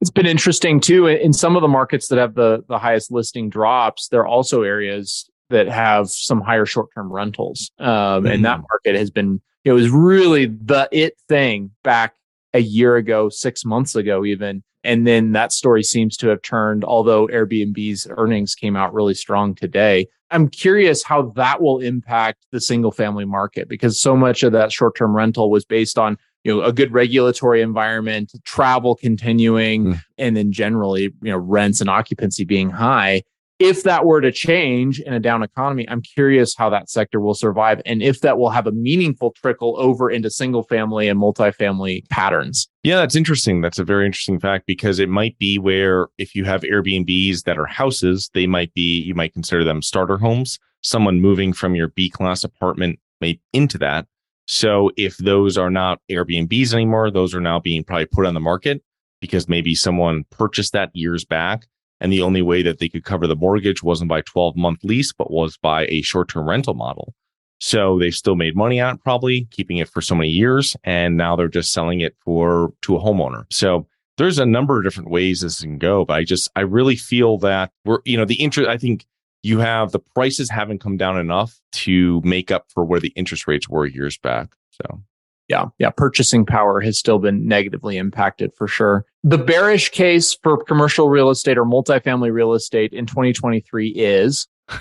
It's 0.00 0.10
been 0.10 0.26
interesting 0.26 0.80
too. 0.80 1.06
In 1.06 1.32
some 1.32 1.54
of 1.54 1.62
the 1.62 1.68
markets 1.68 2.08
that 2.08 2.18
have 2.18 2.34
the, 2.34 2.64
the 2.68 2.78
highest 2.78 3.12
listing 3.12 3.48
drops, 3.48 4.08
there 4.08 4.22
are 4.22 4.26
also 4.26 4.62
areas 4.62 5.30
that 5.50 5.68
have 5.68 6.08
some 6.10 6.40
higher 6.40 6.66
short 6.66 6.88
term 6.94 7.12
rentals. 7.12 7.70
Um, 7.78 7.88
mm-hmm. 7.88 8.26
And 8.26 8.44
that 8.44 8.58
mm-hmm. 8.58 8.66
market 8.70 8.98
has 8.98 9.10
been, 9.10 9.40
it 9.64 9.72
was 9.72 9.90
really 9.90 10.46
the 10.46 10.88
it 10.92 11.14
thing 11.28 11.70
back 11.82 12.14
a 12.54 12.60
year 12.60 12.96
ago, 12.96 13.28
six 13.28 13.64
months 13.64 13.94
ago, 13.94 14.24
even. 14.24 14.62
And 14.84 15.06
then 15.06 15.32
that 15.32 15.52
story 15.52 15.82
seems 15.82 16.16
to 16.18 16.28
have 16.28 16.40
turned, 16.42 16.84
although 16.84 17.26
Airbnb's 17.28 18.06
earnings 18.10 18.54
came 18.54 18.76
out 18.76 18.94
really 18.94 19.14
strong 19.14 19.54
today. 19.54 20.06
I'm 20.30 20.48
curious 20.48 21.02
how 21.02 21.32
that 21.36 21.60
will 21.60 21.80
impact 21.80 22.46
the 22.52 22.60
single 22.60 22.92
family 22.92 23.24
market 23.24 23.68
because 23.68 24.00
so 24.00 24.16
much 24.16 24.42
of 24.42 24.52
that 24.52 24.72
short 24.72 24.96
term 24.96 25.16
rental 25.16 25.50
was 25.50 25.64
based 25.64 25.98
on 25.98 26.16
you 26.44 26.54
know 26.54 26.62
a 26.62 26.72
good 26.72 26.92
regulatory 26.92 27.62
environment 27.62 28.32
travel 28.44 28.94
continuing 28.94 29.84
mm. 29.86 30.00
and 30.18 30.36
then 30.36 30.52
generally 30.52 31.02
you 31.02 31.30
know 31.30 31.38
rents 31.38 31.80
and 31.80 31.90
occupancy 31.90 32.44
being 32.44 32.70
high 32.70 33.22
if 33.58 33.82
that 33.82 34.04
were 34.04 34.20
to 34.20 34.30
change 34.30 35.00
in 35.00 35.12
a 35.12 35.20
down 35.20 35.42
economy, 35.42 35.88
I'm 35.88 36.02
curious 36.02 36.54
how 36.56 36.70
that 36.70 36.88
sector 36.88 37.20
will 37.20 37.34
survive 37.34 37.82
and 37.84 38.02
if 38.02 38.20
that 38.20 38.38
will 38.38 38.50
have 38.50 38.66
a 38.66 38.72
meaningful 38.72 39.32
trickle 39.32 39.74
over 39.78 40.10
into 40.10 40.30
single 40.30 40.62
family 40.62 41.08
and 41.08 41.20
multifamily 41.20 42.08
patterns. 42.08 42.68
Yeah, 42.84 42.96
that's 42.96 43.16
interesting. 43.16 43.60
That's 43.60 43.78
a 43.78 43.84
very 43.84 44.06
interesting 44.06 44.38
fact 44.38 44.66
because 44.66 44.98
it 45.00 45.08
might 45.08 45.36
be 45.38 45.58
where 45.58 46.06
if 46.18 46.34
you 46.34 46.44
have 46.44 46.62
Airbnbs 46.62 47.44
that 47.44 47.58
are 47.58 47.66
houses, 47.66 48.30
they 48.32 48.46
might 48.46 48.72
be, 48.74 49.00
you 49.00 49.14
might 49.14 49.34
consider 49.34 49.64
them 49.64 49.82
starter 49.82 50.18
homes. 50.18 50.58
Someone 50.82 51.20
moving 51.20 51.52
from 51.52 51.74
your 51.74 51.88
B 51.88 52.08
class 52.08 52.44
apartment 52.44 53.00
may 53.20 53.40
into 53.52 53.78
that. 53.78 54.06
So 54.46 54.92
if 54.96 55.16
those 55.18 55.58
are 55.58 55.70
not 55.70 56.00
Airbnbs 56.08 56.72
anymore, 56.72 57.10
those 57.10 57.34
are 57.34 57.40
now 57.40 57.58
being 57.58 57.82
probably 57.82 58.06
put 58.06 58.24
on 58.24 58.34
the 58.34 58.40
market 58.40 58.82
because 59.20 59.48
maybe 59.48 59.74
someone 59.74 60.24
purchased 60.30 60.72
that 60.74 60.90
years 60.94 61.24
back 61.24 61.66
and 62.00 62.12
the 62.12 62.22
only 62.22 62.42
way 62.42 62.62
that 62.62 62.78
they 62.78 62.88
could 62.88 63.04
cover 63.04 63.26
the 63.26 63.36
mortgage 63.36 63.82
wasn't 63.82 64.08
by 64.08 64.20
12 64.22 64.56
month 64.56 64.84
lease, 64.84 65.12
but 65.12 65.30
was 65.30 65.56
by 65.56 65.86
a 65.86 66.02
short 66.02 66.28
term 66.28 66.48
rental 66.48 66.74
model. 66.74 67.14
So 67.60 67.98
they 67.98 68.10
still 68.10 68.36
made 68.36 68.56
money 68.56 68.80
on 68.80 68.96
it, 68.96 69.02
probably 69.02 69.48
keeping 69.50 69.78
it 69.78 69.88
for 69.88 70.00
so 70.00 70.14
many 70.14 70.30
years. 70.30 70.76
And 70.84 71.16
now 71.16 71.34
they're 71.34 71.48
just 71.48 71.72
selling 71.72 72.00
it 72.00 72.16
for 72.24 72.72
to 72.82 72.96
a 72.96 73.00
homeowner. 73.00 73.44
So 73.50 73.86
there's 74.16 74.38
a 74.38 74.46
number 74.46 74.78
of 74.78 74.84
different 74.84 75.10
ways 75.10 75.40
this 75.40 75.60
can 75.60 75.78
go. 75.78 76.04
But 76.04 76.18
I 76.18 76.24
just, 76.24 76.48
I 76.54 76.60
really 76.60 76.96
feel 76.96 77.38
that 77.38 77.72
we're, 77.84 77.98
you 78.04 78.16
know, 78.16 78.24
the 78.24 78.40
interest, 78.40 78.68
I 78.68 78.76
think 78.76 79.06
you 79.42 79.58
have 79.58 79.92
the 79.92 79.98
prices 79.98 80.50
haven't 80.50 80.80
come 80.80 80.96
down 80.96 81.18
enough 81.18 81.58
to 81.72 82.20
make 82.24 82.50
up 82.50 82.66
for 82.72 82.84
where 82.84 83.00
the 83.00 83.12
interest 83.16 83.46
rates 83.46 83.68
were 83.68 83.86
years 83.86 84.18
back. 84.18 84.48
So 84.70 85.02
yeah, 85.48 85.66
yeah, 85.78 85.90
purchasing 85.90 86.44
power 86.44 86.80
has 86.80 86.98
still 86.98 87.18
been 87.18 87.46
negatively 87.46 87.96
impacted 87.96 88.52
for 88.54 88.68
sure. 88.68 89.04
The 89.24 89.38
bearish 89.38 89.90
case 89.90 90.36
for 90.42 90.62
commercial 90.64 91.08
real 91.08 91.30
estate 91.30 91.58
or 91.58 91.64
multifamily 91.64 92.32
real 92.32 92.52
estate 92.52 92.92
in 92.92 93.06
2023 93.06 93.88
is 93.88 94.46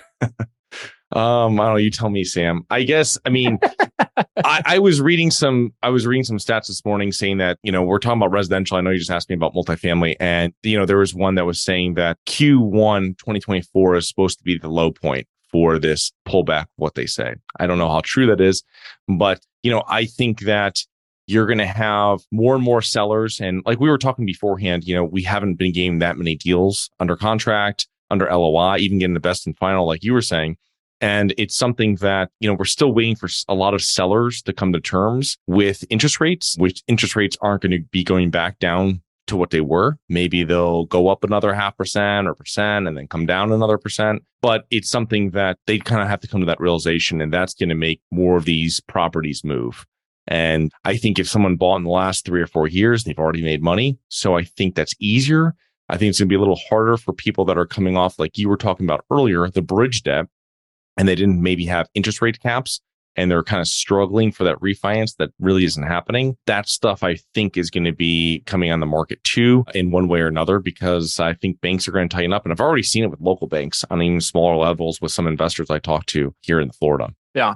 Um, 1.14 1.60
I 1.60 1.66
don't 1.66 1.74
know. 1.74 1.78
You 1.78 1.90
tell 1.90 2.10
me, 2.10 2.26
Sam. 2.26 2.66
I 2.70 2.84
guess. 2.84 3.18
I 3.26 3.30
mean, 3.30 3.60
I, 4.44 4.62
I, 4.66 4.80
was 4.80 5.00
reading 5.00 5.32
some. 5.32 5.74
I 5.82 5.90
was 5.90 6.06
reading 6.06 6.26
some 6.26 6.38
stats 6.38 6.68
this 6.68 6.84
morning 6.84 7.14
saying 7.14 7.38
that 7.38 7.60
you 7.64 7.72
know 7.72 7.82
we're 7.82 8.00
talking 8.00 8.20
about 8.20 8.32
residential. 8.32 8.76
I 8.76 8.82
know 8.82 8.90
you 8.90 9.00
just 9.00 9.10
asked 9.10 9.30
me 9.30 9.36
about 9.36 9.54
multifamily, 9.54 10.16
and 10.20 10.54
you 10.64 10.78
know 10.78 10.86
there 10.86 10.98
was 10.98 11.16
one 11.16 11.36
that 11.36 11.46
was 11.46 11.62
saying 11.62 11.94
that 11.94 12.18
Q1 12.26 13.18
2024 13.20 13.96
is 13.96 14.10
supposed 14.10 14.38
to 14.40 14.44
be 14.44 14.58
the 14.58 14.68
low 14.68 14.92
point 14.92 15.28
for 15.58 15.80
this 15.80 16.12
pullback, 16.28 16.68
what 16.76 16.94
they 16.94 17.08
say. 17.08 17.34
I 17.60 17.66
don't 17.66 17.80
know 17.80 17.90
how 17.90 18.02
true 18.04 18.28
that 18.28 18.40
is, 18.40 18.64
but 19.08 19.44
you 19.64 19.72
know, 19.72 19.84
I 19.88 20.06
think 20.06 20.42
that 20.42 20.78
you're 21.26 21.48
going 21.48 21.58
to 21.58 21.66
have 21.66 22.20
more 22.32 22.54
and 22.54 22.64
more 22.64 22.84
sellers. 22.84 23.40
And 23.42 23.64
like 23.66 23.80
we 23.80 23.90
were 23.90 23.98
talking 23.98 24.24
beforehand, 24.24 24.84
you 24.84 24.94
know, 24.94 25.04
we 25.04 25.24
haven't 25.24 25.56
been 25.56 25.74
getting 25.74 25.98
that 25.98 26.16
many 26.16 26.36
deals 26.36 26.92
under 27.00 27.16
contract, 27.16 27.88
under 28.12 28.28
LOI, 28.32 28.78
even 28.78 29.00
getting 29.00 29.16
the 29.16 29.20
best 29.20 29.48
and 29.48 29.58
final, 29.58 29.88
like 29.88 30.04
you 30.04 30.14
were 30.14 30.22
saying. 30.22 30.58
And 31.02 31.34
it's 31.40 31.58
something 31.58 31.96
that, 31.96 32.30
you 32.40 32.48
know, 32.48 32.54
we're 32.54 32.66
still 32.66 32.94
waiting 32.94 33.16
for 33.16 33.28
a 33.48 33.56
lot 33.56 33.74
of 33.74 33.82
sellers 33.82 34.44
to 34.44 34.54
come 34.54 34.74
to 34.74 34.80
terms 34.80 35.40
with 35.48 35.84
interest 35.90 36.20
rates, 36.20 36.56
which 36.60 36.84
interest 36.88 37.16
rates 37.16 37.36
aren't 37.42 37.64
going 37.64 37.72
to 37.72 37.82
be 37.90 38.04
going 38.04 38.30
back 38.30 38.60
down 38.60 39.02
to 39.28 39.38
what 39.38 39.52
they 39.52 39.62
were. 39.62 39.98
Maybe 40.10 40.44
they'll 40.44 40.86
go 40.86 41.08
up 41.08 41.24
another 41.24 41.54
half 41.54 41.78
percent 41.78 42.28
or 42.28 42.34
percent 42.34 42.88
and 42.88 42.98
then 42.98 43.08
come 43.08 43.26
down 43.26 43.52
another 43.52 43.78
percent. 43.78 44.24
But 44.42 44.66
it's 44.70 44.90
something 44.90 45.32
that 45.32 45.58
they 45.68 45.80
kind 45.80 46.02
of 46.02 46.08
have 46.08 46.20
to 46.22 46.28
come 46.28 46.40
to 46.42 46.46
that 46.48 46.60
realization. 46.60 47.22
And 47.22 47.34
that's 47.34 47.54
going 47.54 47.70
to 47.70 47.76
make 47.76 48.02
more 48.12 48.38
of 48.38 48.46
these 48.46 48.80
properties 48.82 49.44
move. 49.44 49.86
And 50.28 50.72
I 50.84 50.98
think 50.98 51.20
if 51.20 51.30
someone 51.30 51.56
bought 51.56 51.78
in 51.78 51.84
the 51.84 51.90
last 51.90 52.26
three 52.26 52.42
or 52.42 52.48
four 52.48 52.68
years, 52.68 53.04
they've 53.04 53.18
already 53.18 53.42
made 53.42 53.62
money. 53.62 53.98
So 54.10 54.36
I 54.36 54.44
think 54.44 54.76
that's 54.76 54.94
easier. 55.00 55.56
I 55.90 55.98
think 55.98 56.10
it's 56.10 56.20
going 56.20 56.28
to 56.28 56.32
be 56.32 56.36
a 56.36 56.40
little 56.40 56.60
harder 56.70 56.98
for 56.98 57.14
people 57.14 57.46
that 57.46 57.58
are 57.58 57.66
coming 57.66 57.96
off, 57.96 58.20
like 58.20 58.38
you 58.38 58.50
were 58.50 58.58
talking 58.58 58.86
about 58.86 59.06
earlier, 59.10 59.50
the 59.50 59.62
bridge 59.62 60.04
debt, 60.04 60.26
and 60.98 61.08
they 61.08 61.16
didn't 61.16 61.42
maybe 61.42 61.66
have 61.66 61.88
interest 61.94 62.22
rate 62.22 62.42
caps 62.42 62.82
and 63.18 63.30
they're 63.30 63.44
kind 63.44 63.62
of 63.62 63.68
struggling 63.68 64.32
for 64.32 64.44
that 64.44 64.60
refinance 64.60 65.16
that 65.18 65.32
really 65.40 65.66
isn't 65.66 65.84
happening. 65.84 66.38
That 66.46 66.70
stuff 66.70 67.04
I 67.04 67.18
think 67.34 67.58
is 67.58 67.70
going 67.70 67.86
to 67.86 67.92
be 67.92 68.44
coming 68.46 68.72
on 68.72 68.80
the 68.80 68.86
market 68.86 69.24
too 69.24 69.66
in 69.74 69.92
one 69.92 70.08
way 70.08 70.22
or 70.22 70.28
another 70.28 70.60
because 70.60 71.20
I 71.20 71.34
think 71.34 71.60
banks 71.60 71.88
are 71.88 71.92
going 71.92 72.08
to 72.08 72.16
tighten 72.16 72.34
up. 72.34 72.46
And 72.46 72.54
I've 72.54 72.62
already 72.62 72.84
seen 72.84 73.04
it 73.04 73.12
with 73.12 73.20
local 73.20 73.48
banks 73.48 73.84
on 73.90 74.02
even 74.02 74.22
smaller 74.22 74.56
levels 74.56 75.02
with 75.02 75.12
some 75.12 75.28
investors 75.28 75.70
I 75.70 75.80
talked 75.80 76.08
to 76.10 76.34
here 76.42 76.60
in 76.60 76.72
Florida. 76.72 77.14
Yeah. 77.34 77.56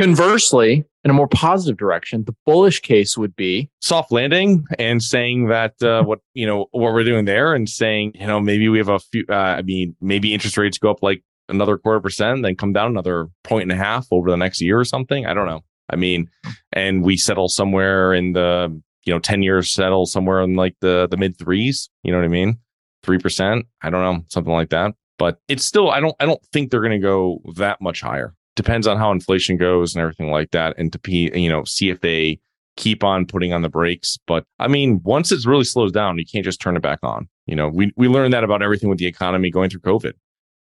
Conversely, 0.00 0.84
in 1.04 1.10
a 1.10 1.14
more 1.14 1.28
positive 1.28 1.76
direction, 1.76 2.24
the 2.24 2.34
bullish 2.46 2.80
case 2.80 3.16
would 3.16 3.36
be 3.36 3.70
soft 3.80 4.10
landing 4.10 4.64
and 4.76 5.00
saying 5.00 5.48
that 5.48 5.80
uh, 5.82 6.02
what 6.02 6.18
you 6.32 6.46
know 6.46 6.66
what 6.72 6.92
we're 6.92 7.04
doing 7.04 7.26
there, 7.26 7.54
and 7.54 7.68
saying 7.68 8.12
you 8.16 8.26
know 8.26 8.40
maybe 8.40 8.68
we 8.68 8.78
have 8.78 8.88
a 8.88 8.98
few. 8.98 9.24
Uh, 9.28 9.34
I 9.34 9.62
mean, 9.62 9.94
maybe 10.00 10.34
interest 10.34 10.56
rates 10.56 10.78
go 10.78 10.90
up 10.90 11.00
like 11.00 11.22
another 11.48 11.78
quarter 11.78 12.00
percent, 12.00 12.42
then 12.42 12.56
come 12.56 12.72
down 12.72 12.90
another 12.90 13.28
point 13.42 13.62
and 13.62 13.72
a 13.72 13.82
half 13.82 14.06
over 14.10 14.30
the 14.30 14.36
next 14.36 14.60
year 14.60 14.78
or 14.78 14.84
something. 14.84 15.26
I 15.26 15.34
don't 15.34 15.46
know. 15.46 15.64
I 15.90 15.96
mean, 15.96 16.30
and 16.72 17.02
we 17.02 17.16
settle 17.16 17.48
somewhere 17.48 18.14
in 18.14 18.32
the, 18.32 18.80
you 19.04 19.12
know, 19.12 19.18
10 19.18 19.42
years 19.42 19.70
settle 19.70 20.06
somewhere 20.06 20.40
in 20.40 20.54
like 20.54 20.76
the, 20.80 21.06
the 21.10 21.16
mid 21.16 21.38
threes. 21.38 21.90
You 22.02 22.12
know 22.12 22.18
what 22.18 22.24
I 22.24 22.28
mean? 22.28 22.58
3%. 23.04 23.64
I 23.82 23.90
don't 23.90 24.02
know, 24.02 24.24
something 24.28 24.52
like 24.52 24.70
that. 24.70 24.94
But 25.18 25.38
it's 25.48 25.64
still, 25.64 25.90
I 25.90 26.00
don't, 26.00 26.16
I 26.18 26.26
don't 26.26 26.42
think 26.52 26.70
they're 26.70 26.80
going 26.80 26.92
to 26.92 26.98
go 26.98 27.40
that 27.56 27.80
much 27.80 28.00
higher. 28.00 28.34
Depends 28.56 28.86
on 28.86 28.96
how 28.96 29.12
inflation 29.12 29.56
goes 29.56 29.94
and 29.94 30.02
everything 30.02 30.30
like 30.30 30.50
that. 30.52 30.74
And 30.78 30.92
to, 30.92 30.98
be 30.98 31.30
you 31.34 31.48
know, 31.48 31.64
see 31.64 31.90
if 31.90 32.00
they 32.00 32.40
keep 32.76 33.04
on 33.04 33.26
putting 33.26 33.52
on 33.52 33.62
the 33.62 33.68
brakes. 33.68 34.18
But 34.26 34.44
I 34.58 34.68
mean, 34.68 35.00
once 35.04 35.30
it 35.30 35.44
really 35.44 35.64
slows 35.64 35.92
down, 35.92 36.18
you 36.18 36.24
can't 36.24 36.44
just 36.44 36.60
turn 36.60 36.76
it 36.76 36.82
back 36.82 37.00
on. 37.02 37.28
You 37.46 37.56
know, 37.56 37.68
we, 37.68 37.92
we 37.96 38.08
learned 38.08 38.32
that 38.32 38.44
about 38.44 38.62
everything 38.62 38.88
with 38.88 38.98
the 38.98 39.06
economy 39.06 39.50
going 39.50 39.70
through 39.70 39.80
COVID. 39.80 40.14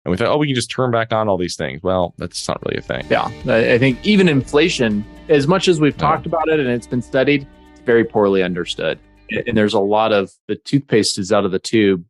And 0.05 0.11
we 0.11 0.17
thought, 0.17 0.27
oh, 0.27 0.37
we 0.37 0.47
can 0.47 0.55
just 0.55 0.69
turn 0.69 0.91
back 0.91 1.13
on 1.13 1.29
all 1.29 1.37
these 1.37 1.55
things. 1.55 1.81
Well, 1.81 2.13
that's 2.17 2.45
not 2.47 2.61
really 2.65 2.77
a 2.77 2.81
thing. 2.81 3.05
Yeah. 3.09 3.25
I 3.47 3.77
think 3.77 3.97
even 4.03 4.27
inflation, 4.27 5.05
as 5.29 5.47
much 5.47 5.67
as 5.67 5.79
we've 5.79 5.97
talked 5.97 6.25
about 6.25 6.49
it 6.49 6.59
and 6.59 6.69
it's 6.69 6.87
been 6.87 7.01
studied, 7.01 7.47
it's 7.71 7.81
very 7.81 8.03
poorly 8.03 8.43
understood. 8.43 8.99
And 9.47 9.55
there's 9.55 9.73
a 9.73 9.79
lot 9.79 10.11
of 10.11 10.31
the 10.47 10.55
toothpaste 10.55 11.17
is 11.17 11.31
out 11.31 11.45
of 11.45 11.51
the 11.51 11.59
tube. 11.59 12.03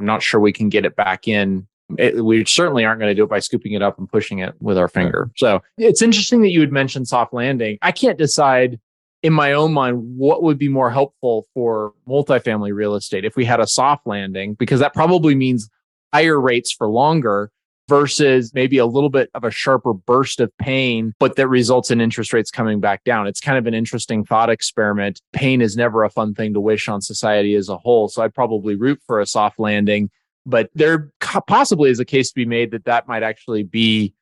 I'm 0.00 0.06
not 0.06 0.22
sure 0.22 0.40
we 0.40 0.52
can 0.52 0.68
get 0.68 0.84
it 0.84 0.96
back 0.96 1.28
in. 1.28 1.68
It, 1.98 2.24
we 2.24 2.44
certainly 2.44 2.84
aren't 2.84 2.98
going 2.98 3.10
to 3.10 3.14
do 3.14 3.22
it 3.22 3.30
by 3.30 3.38
scooping 3.38 3.72
it 3.74 3.80
up 3.80 3.96
and 3.96 4.08
pushing 4.08 4.40
it 4.40 4.54
with 4.60 4.76
our 4.76 4.88
finger. 4.88 5.30
So 5.36 5.62
it's 5.78 6.02
interesting 6.02 6.42
that 6.42 6.50
you 6.50 6.58
would 6.58 6.72
mention 6.72 7.06
soft 7.06 7.32
landing. 7.32 7.78
I 7.80 7.92
can't 7.92 8.18
decide 8.18 8.80
in 9.22 9.32
my 9.32 9.52
own 9.52 9.72
mind 9.72 10.02
what 10.16 10.42
would 10.42 10.58
be 10.58 10.68
more 10.68 10.90
helpful 10.90 11.46
for 11.54 11.94
multifamily 12.08 12.74
real 12.74 12.96
estate 12.96 13.24
if 13.24 13.36
we 13.36 13.44
had 13.44 13.60
a 13.60 13.68
soft 13.68 14.04
landing, 14.04 14.54
because 14.54 14.80
that 14.80 14.94
probably 14.94 15.36
means 15.36 15.70
higher 16.16 16.40
rates 16.40 16.72
for 16.72 16.88
longer 16.88 17.50
versus 17.90 18.54
maybe 18.54 18.78
a 18.78 18.86
little 18.86 19.10
bit 19.10 19.28
of 19.34 19.44
a 19.44 19.50
sharper 19.50 19.92
burst 19.92 20.40
of 20.40 20.50
pain, 20.56 21.12
but 21.20 21.36
that 21.36 21.46
results 21.46 21.90
in 21.90 22.00
interest 22.00 22.32
rates 22.32 22.50
coming 22.50 22.80
back 22.80 23.04
down. 23.04 23.26
It's 23.26 23.38
kind 23.38 23.58
of 23.58 23.66
an 23.66 23.74
interesting 23.74 24.24
thought 24.24 24.48
experiment. 24.48 25.20
Pain 25.34 25.60
is 25.60 25.76
never 25.76 26.04
a 26.04 26.10
fun 26.10 26.32
thing 26.34 26.54
to 26.54 26.60
wish 26.60 26.88
on 26.88 27.02
society 27.02 27.54
as 27.54 27.68
a 27.68 27.76
whole. 27.76 28.08
So 28.08 28.22
I'd 28.22 28.34
probably 28.34 28.76
root 28.76 28.98
for 29.06 29.20
a 29.20 29.26
soft 29.26 29.58
landing, 29.58 30.08
but 30.46 30.70
there 30.74 31.12
possibly 31.20 31.90
is 31.90 32.00
a 32.00 32.06
case 32.06 32.30
to 32.30 32.34
be 32.34 32.46
made 32.46 32.70
that 32.70 32.86
that 32.86 33.06
might 33.06 33.22
actually 33.22 33.64
be 33.64 34.14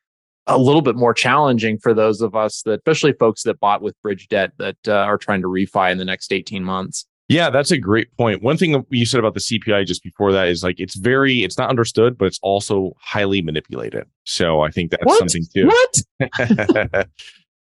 a 0.48 0.58
little 0.58 0.82
bit 0.82 0.96
more 0.96 1.14
challenging 1.14 1.78
for 1.78 1.94
those 1.94 2.20
of 2.20 2.34
us 2.34 2.62
that, 2.62 2.80
especially 2.80 3.12
folks 3.12 3.44
that 3.44 3.60
bought 3.60 3.82
with 3.82 3.94
bridge 4.02 4.26
debt 4.26 4.50
that 4.58 4.76
uh, 4.88 4.94
are 4.94 5.16
trying 5.16 5.42
to 5.42 5.48
refi 5.48 5.92
in 5.92 5.98
the 5.98 6.04
next 6.04 6.32
18 6.32 6.64
months. 6.64 7.06
Yeah, 7.28 7.48
that's 7.48 7.70
a 7.70 7.78
great 7.78 8.14
point. 8.18 8.42
One 8.42 8.58
thing 8.58 8.84
you 8.90 9.06
said 9.06 9.18
about 9.18 9.34
the 9.34 9.40
CPI 9.40 9.86
just 9.86 10.02
before 10.02 10.30
that 10.32 10.48
is 10.48 10.62
like 10.62 10.78
it's 10.78 10.94
very 10.94 11.42
it's 11.42 11.56
not 11.56 11.70
understood, 11.70 12.18
but 12.18 12.26
it's 12.26 12.38
also 12.42 12.92
highly 13.00 13.40
manipulated. 13.40 14.04
So 14.24 14.60
I 14.60 14.70
think 14.70 14.90
that's 14.90 15.04
what? 15.04 15.18
something 15.18 15.42
too. 15.54 15.66
What? 15.66 17.06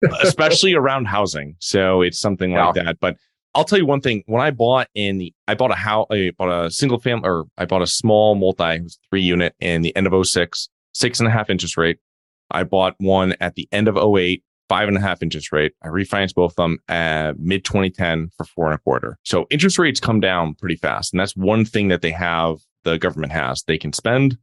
Especially 0.24 0.74
around 0.74 1.06
housing. 1.06 1.56
So 1.60 2.02
it's 2.02 2.20
something 2.20 2.54
like 2.54 2.76
yeah. 2.76 2.84
that. 2.84 3.00
But 3.00 3.18
I'll 3.54 3.64
tell 3.64 3.78
you 3.78 3.86
one 3.86 4.02
thing. 4.02 4.24
When 4.26 4.42
I 4.42 4.50
bought 4.50 4.88
in 4.96 5.20
the 5.20 5.34
I 5.48 5.54
bought 5.54 5.72
a 5.72 5.76
house 5.76 6.08
I 6.10 6.32
bought 6.38 6.66
a 6.66 6.72
single 6.72 7.00
family 7.00 7.30
or 7.30 7.46
I 7.58 7.66
bought 7.66 7.84
a 7.84 7.88
small 7.88 8.34
multi 8.34 8.80
three 9.10 9.22
unit 9.22 9.54
in 9.60 9.84
the 9.84 9.96
end 9.96 10.08
of 10.08 10.26
06, 10.26 10.70
six 10.94 11.20
and 11.20 11.28
a 11.28 11.32
half 11.32 11.52
interest 11.52 11.78
rate. 11.78 12.00
I 12.50 12.64
bought 12.64 12.96
one 12.98 13.36
at 13.40 13.56
the 13.56 13.68
end 13.72 13.88
of 13.88 13.96
08 13.96 14.44
five 14.72 14.88
and 14.88 14.96
a 14.96 15.02
half 15.02 15.22
interest 15.22 15.52
rate. 15.52 15.74
I 15.84 15.88
refinanced 15.90 16.34
both 16.34 16.54
of 16.54 16.56
them 16.56 16.80
at 16.88 17.38
mid 17.38 17.66
2010 17.66 18.30
for 18.38 18.46
four 18.46 18.68
and 18.68 18.76
a 18.76 18.78
quarter. 18.78 19.18
So 19.24 19.46
interest 19.50 19.78
rates 19.78 20.00
come 20.00 20.22
down 20.22 20.56
pretty 20.56 20.78
fast. 20.78 21.12
And 21.12 21.20
that's 21.20 21.36
one 21.36 21.66
thing 21.66 21.90
that 21.90 22.02
they 22.02 22.12
have, 22.12 22.60
the 22.86 22.98
government 22.98 23.34
has. 23.34 23.64
They 23.64 23.78
can 23.78 23.92
spend 23.92 24.38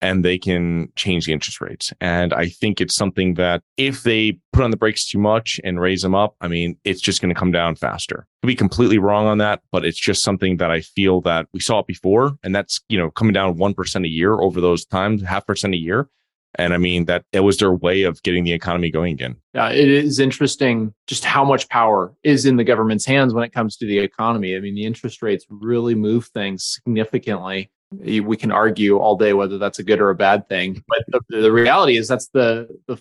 and 0.00 0.24
they 0.24 0.38
can 0.38 0.88
change 0.96 1.26
the 1.26 1.34
interest 1.34 1.60
rates. 1.60 1.92
And 2.00 2.32
I 2.32 2.48
think 2.48 2.80
it's 2.80 2.96
something 2.96 3.34
that 3.34 3.62
if 3.76 4.04
they 4.04 4.38
put 4.54 4.64
on 4.64 4.70
the 4.70 4.78
brakes 4.78 5.06
too 5.06 5.18
much 5.18 5.60
and 5.62 5.78
raise 5.78 6.00
them 6.00 6.14
up, 6.14 6.34
I 6.40 6.48
mean, 6.48 6.78
it's 6.84 7.02
just 7.02 7.20
going 7.20 7.34
to 7.34 7.38
come 7.38 7.52
down 7.52 7.74
faster. 7.74 8.26
Could 8.42 8.48
be 8.48 8.54
completely 8.54 8.96
wrong 8.96 9.26
on 9.26 9.36
that, 9.38 9.60
but 9.70 9.84
it's 9.84 10.00
just 10.00 10.22
something 10.22 10.56
that 10.56 10.70
I 10.70 10.80
feel 10.80 11.20
that 11.22 11.46
we 11.52 11.60
saw 11.60 11.80
it 11.80 11.86
before. 11.86 12.38
And 12.42 12.54
that's, 12.54 12.80
you 12.88 12.96
know, 12.96 13.10
coming 13.10 13.34
down 13.34 13.58
1% 13.58 14.04
a 14.04 14.08
year 14.08 14.32
over 14.32 14.62
those 14.62 14.86
times, 14.86 15.22
half 15.22 15.46
percent 15.46 15.74
a 15.74 15.78
year. 15.78 16.08
And 16.56 16.72
I 16.72 16.78
mean, 16.78 17.06
that 17.06 17.24
it 17.32 17.40
was 17.40 17.58
their 17.58 17.72
way 17.72 18.02
of 18.02 18.22
getting 18.22 18.44
the 18.44 18.52
economy 18.52 18.90
going 18.90 19.12
again. 19.12 19.36
Yeah, 19.54 19.70
it 19.70 19.88
is 19.88 20.18
interesting 20.18 20.94
just 21.06 21.24
how 21.24 21.44
much 21.44 21.68
power 21.68 22.14
is 22.22 22.46
in 22.46 22.56
the 22.56 22.64
government's 22.64 23.04
hands 23.04 23.34
when 23.34 23.44
it 23.44 23.52
comes 23.52 23.76
to 23.78 23.86
the 23.86 23.98
economy. 23.98 24.56
I 24.56 24.60
mean, 24.60 24.74
the 24.74 24.84
interest 24.84 25.22
rates 25.22 25.44
really 25.48 25.94
move 25.94 26.26
things 26.26 26.64
significantly. 26.64 27.70
We 27.90 28.36
can 28.36 28.50
argue 28.50 28.98
all 28.98 29.16
day 29.16 29.34
whether 29.34 29.58
that's 29.58 29.78
a 29.78 29.84
good 29.84 30.00
or 30.00 30.10
a 30.10 30.16
bad 30.16 30.48
thing, 30.48 30.82
but 30.88 31.04
the, 31.28 31.40
the 31.42 31.52
reality 31.52 31.96
is 31.96 32.08
that's 32.08 32.28
the, 32.28 32.68
the 32.88 33.00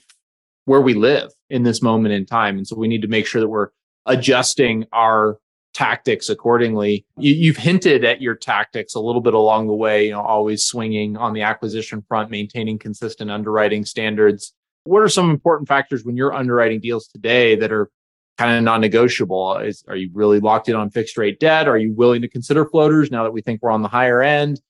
where 0.66 0.82
we 0.82 0.94
live 0.94 1.32
in 1.50 1.64
this 1.64 1.82
moment 1.82 2.14
in 2.14 2.26
time. 2.26 2.58
And 2.58 2.68
so 2.68 2.76
we 2.76 2.88
need 2.88 3.02
to 3.02 3.08
make 3.08 3.26
sure 3.26 3.42
that 3.42 3.50
we're 3.50 3.70
adjusting 4.06 4.86
our 4.94 5.38
tactics 5.74 6.30
accordingly. 6.30 7.06
You, 7.18 7.52
have 7.52 7.62
hinted 7.62 8.06
at 8.06 8.22
your 8.22 8.36
tactics 8.36 8.96
a 8.96 9.00
little 9.00 9.22
bit 9.22 9.34
along 9.34 9.68
the 9.68 9.74
way, 9.74 10.06
you 10.06 10.12
know, 10.12 10.22
always 10.22 10.66
swinging 10.66 11.18
on 11.18 11.34
the 11.34 11.42
acquisition 11.42 12.04
front, 12.08 12.30
maintaining 12.30 12.80
consistent 12.80 13.32
underwriting 13.32 13.86
standards. 13.86 14.54
What 14.86 15.02
are 15.02 15.10
some 15.10 15.30
important 15.30 15.68
factors 15.68 16.04
when 16.04 16.16
you're 16.16 16.34
underwriting 16.34 16.80
deals 16.80 17.08
today 17.08 17.56
that 17.56 17.72
are 17.72 17.90
kind 18.38 18.58
of 18.58 18.64
non-negotiable? 18.64 19.58
Is, 19.58 19.84
are 19.88 19.96
you 19.96 20.10
really 20.14 20.40
locked 20.40 20.70
in 20.70 20.76
on 20.76 20.90
fixed 20.90 21.18
rate 21.18 21.40
debt? 21.40 21.68
Are 21.68 21.78
you 21.78 21.94
willing 21.94 22.22
to 22.22 22.28
consider 22.28 22.66
floaters 22.66 23.12
now 23.12 23.24
that 23.24 23.32
we 23.32 23.42
think 23.42 23.62
we're 23.62 23.72
on 23.72 23.82
the 23.82 23.88
higher 23.88 24.22
end? 24.22 24.62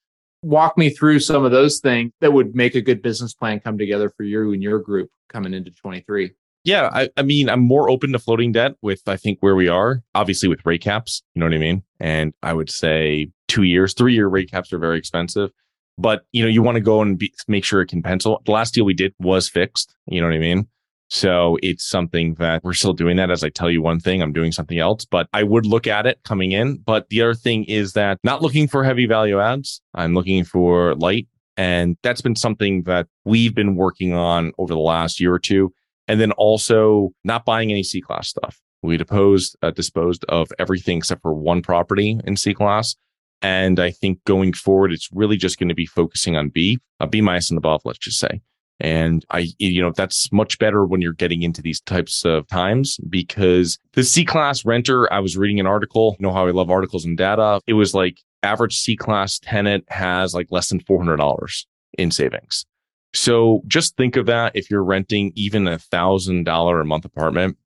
Walk 0.42 0.78
me 0.78 0.90
through 0.90 1.20
some 1.20 1.46
of 1.46 1.52
those 1.52 1.80
things 1.80 2.12
that 2.20 2.34
would 2.34 2.54
make 2.56 2.76
a 2.76 2.82
good 2.82 3.02
business 3.02 3.34
plan 3.34 3.60
come 3.60 3.78
together 3.78 4.12
for 4.16 4.24
you 4.24 4.52
and 4.52 4.62
your 4.62 4.80
group 4.80 5.10
coming 5.30 5.54
into 5.54 5.72
23. 5.72 6.32
Yeah, 6.64 6.90
I, 6.94 7.10
I 7.18 7.24
mean, 7.24 7.50
I'm 7.50 7.60
more 7.60 7.90
open 7.90 8.14
to 8.14 8.20
floating 8.20 8.54
debt 8.54 8.74
with 8.82 9.02
I 9.08 9.18
think 9.18 9.40
where 9.42 9.56
we 9.56 9.68
are, 9.68 10.02
obviously 10.16 10.48
with 10.48 10.66
rate 10.66 10.82
caps. 10.82 11.22
You 11.34 11.42
know 11.42 11.46
what 11.46 11.56
I 11.56 11.58
mean? 11.58 11.84
And 12.00 12.34
I 12.42 12.54
would 12.54 12.70
say 12.70 13.32
two 13.48 13.64
years, 13.64 13.94
three 13.94 14.14
year 14.14 14.28
rate 14.28 14.50
caps 14.50 14.72
are 14.72 14.80
very 14.80 14.98
expensive. 14.98 15.52
But 15.98 16.26
you 16.32 16.42
know, 16.42 16.50
you 16.50 16.64
want 16.64 16.76
to 16.76 16.82
go 16.82 17.02
and 17.02 17.18
be, 17.18 17.34
make 17.48 17.66
sure 17.66 17.82
it 17.82 17.88
can 17.88 18.02
pencil. 18.02 18.42
The 18.46 18.52
last 18.52 18.74
deal 18.74 18.86
we 18.86 18.94
did 18.94 19.14
was 19.20 19.50
fixed. 19.50 19.94
You 20.08 20.22
know 20.22 20.28
what 20.28 20.36
I 20.36 20.40
mean? 20.40 20.68
So 21.10 21.58
it's 21.62 21.88
something 21.88 22.36
that 22.36 22.64
we're 22.64 22.74
still 22.74 22.94
doing 22.94 23.18
that. 23.18 23.30
As 23.30 23.44
I 23.44 23.50
tell 23.50 23.70
you 23.70 23.82
one 23.82 24.00
thing, 24.00 24.22
I'm 24.22 24.34
doing 24.34 24.52
something 24.52 24.80
else, 24.80 25.06
but 25.06 25.28
I 25.34 25.44
would 25.44 25.66
look 25.66 25.86
at 25.86 26.08
it 26.08 26.20
coming 26.24 26.54
in. 26.54 26.78
But 26.78 27.10
the 27.10 27.22
other 27.22 27.36
thing 27.36 27.66
is 27.66 27.94
that 27.94 28.18
not 28.24 28.42
looking 28.42 28.68
for 28.68 28.84
heavy 28.84 29.06
value 29.06 29.40
adds. 29.40 29.82
I'm 29.94 30.16
looking 30.16 30.44
for 30.44 30.96
light. 30.96 31.28
And 31.56 31.98
that's 32.02 32.22
been 32.22 32.36
something 32.36 32.84
that 32.84 33.08
we've 33.26 33.54
been 33.54 33.76
working 33.76 34.14
on 34.14 34.54
over 34.58 34.74
the 34.74 34.80
last 34.80 35.20
year 35.20 35.32
or 35.32 35.40
two 35.40 35.72
and 36.08 36.20
then 36.20 36.32
also 36.34 37.12
not 37.24 37.46
buying 37.46 37.72
any 37.72 37.84
C 37.84 38.02
class 38.02 38.28
stuff. 38.28 38.60
We 38.82 38.98
deposed, 38.98 39.56
uh, 39.62 39.72
disposed 39.72 40.26
of 40.28 40.52
everything 40.60 40.98
except 40.98 41.22
for 41.22 41.34
one 41.34 41.62
property 41.62 42.20
in 42.26 42.36
C 42.36 42.54
class. 42.54 42.96
And 43.42 43.80
I 43.80 43.92
think 43.92 44.24
going 44.26 44.54
forward, 44.54 44.94
it's 44.94 45.10
really 45.12 45.38
just 45.38 45.60
going 45.60 45.70
to 45.70 45.76
be 45.76 45.86
focusing 45.86 46.36
on 46.36 46.50
B, 46.50 46.80
uh, 47.00 47.06
B 47.06 47.22
minus 47.22 47.50
and 47.50 47.58
above, 47.58 47.82
let's 47.86 48.00
just 48.00 48.20
say. 48.20 48.42
And 48.80 49.26
I, 49.30 49.48
you 49.60 49.82
know, 49.82 49.92
that's 49.96 50.32
much 50.32 50.60
better 50.60 50.86
when 50.86 51.02
you're 51.02 51.14
getting 51.14 51.44
into 51.44 51.62
these 51.62 51.80
types 51.82 52.26
of 52.26 52.48
times 52.48 52.98
because 53.10 53.78
the 53.94 54.04
C 54.04 54.26
class 54.26 54.66
renter, 54.66 55.12
I 55.12 55.20
was 55.20 55.38
reading 55.38 55.60
an 55.60 55.68
article, 55.68 56.16
you 56.20 56.26
know 56.26 56.34
how 56.34 56.48
I 56.48 56.52
love 56.52 56.70
articles 56.70 57.06
and 57.06 57.18
data. 57.18 57.62
It 57.68 57.74
was 57.74 57.94
like 57.94 58.20
average 58.42 58.78
C 58.78 58.96
class 58.96 59.40
tenant 59.40 59.86
has 59.90 60.34
like 60.34 60.48
less 60.52 60.70
than 60.70 60.82
$400 60.82 61.66
in 61.98 62.12
savings. 62.12 62.66
So 63.14 63.62
just 63.68 63.96
think 63.96 64.16
of 64.16 64.26
that 64.26 64.56
if 64.56 64.70
you're 64.70 64.84
renting 64.84 65.32
even 65.36 65.68
a 65.68 65.78
thousand 65.78 66.46
dollar 66.46 66.82
a 66.82 66.86
month 66.86 67.06
apartment. 67.06 67.58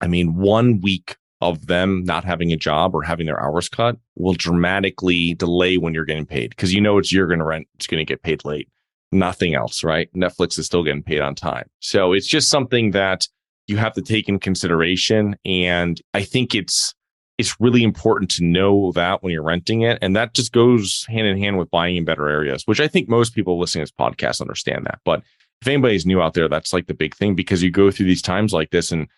I 0.00 0.08
mean, 0.08 0.34
one 0.34 0.80
week 0.80 1.16
of 1.40 1.66
them 1.66 2.04
not 2.04 2.24
having 2.24 2.52
a 2.52 2.56
job 2.56 2.94
or 2.94 3.02
having 3.02 3.26
their 3.26 3.42
hours 3.42 3.68
cut 3.68 3.96
will 4.16 4.34
dramatically 4.34 5.34
delay 5.34 5.76
when 5.76 5.92
you're 5.92 6.04
getting 6.04 6.26
paid 6.26 6.50
because 6.50 6.72
you 6.72 6.80
know 6.80 6.98
it's 6.98 7.12
you're 7.12 7.26
going 7.26 7.40
to 7.40 7.44
rent, 7.44 7.66
it's 7.74 7.88
going 7.88 8.04
to 8.04 8.10
get 8.10 8.22
paid 8.22 8.44
late. 8.44 8.68
Nothing 9.10 9.54
else, 9.54 9.82
right? 9.82 10.08
Netflix 10.14 10.58
is 10.58 10.66
still 10.66 10.84
getting 10.84 11.02
paid 11.02 11.20
on 11.20 11.34
time. 11.34 11.68
So 11.80 12.12
it's 12.12 12.28
just 12.28 12.48
something 12.48 12.92
that 12.92 13.26
you 13.66 13.76
have 13.76 13.92
to 13.94 14.02
take 14.02 14.28
in 14.28 14.38
consideration. 14.38 15.36
And 15.44 16.00
I 16.14 16.22
think 16.22 16.54
it's 16.54 16.94
it's 17.42 17.60
really 17.60 17.82
important 17.82 18.30
to 18.30 18.44
know 18.44 18.92
that 18.92 19.20
when 19.20 19.32
you're 19.32 19.42
renting 19.42 19.82
it. 19.82 19.98
And 20.00 20.14
that 20.14 20.32
just 20.32 20.52
goes 20.52 21.04
hand 21.08 21.26
in 21.26 21.36
hand 21.36 21.58
with 21.58 21.72
buying 21.72 21.96
in 21.96 22.04
better 22.04 22.28
areas, 22.28 22.62
which 22.68 22.78
I 22.78 22.86
think 22.86 23.08
most 23.08 23.34
people 23.34 23.58
listening 23.58 23.84
to 23.84 23.92
this 23.92 24.06
podcast 24.06 24.40
understand 24.40 24.86
that. 24.86 25.00
But 25.04 25.24
if 25.60 25.66
anybody's 25.66 26.06
new 26.06 26.22
out 26.22 26.34
there, 26.34 26.48
that's 26.48 26.72
like 26.72 26.86
the 26.86 26.94
big 26.94 27.16
thing 27.16 27.34
because 27.34 27.60
you 27.60 27.70
go 27.72 27.90
through 27.90 28.06
these 28.06 28.22
times 28.22 28.52
like 28.52 28.70
this 28.70 28.92
and 28.92 29.08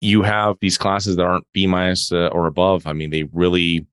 you 0.00 0.22
have 0.22 0.56
these 0.60 0.76
classes 0.76 1.14
that 1.14 1.22
aren't 1.22 1.46
B 1.52 1.68
minus 1.68 2.10
uh, 2.10 2.26
or 2.32 2.48
above. 2.48 2.88
I 2.88 2.92
mean, 2.92 3.10
they 3.10 3.22
really, 3.32 3.86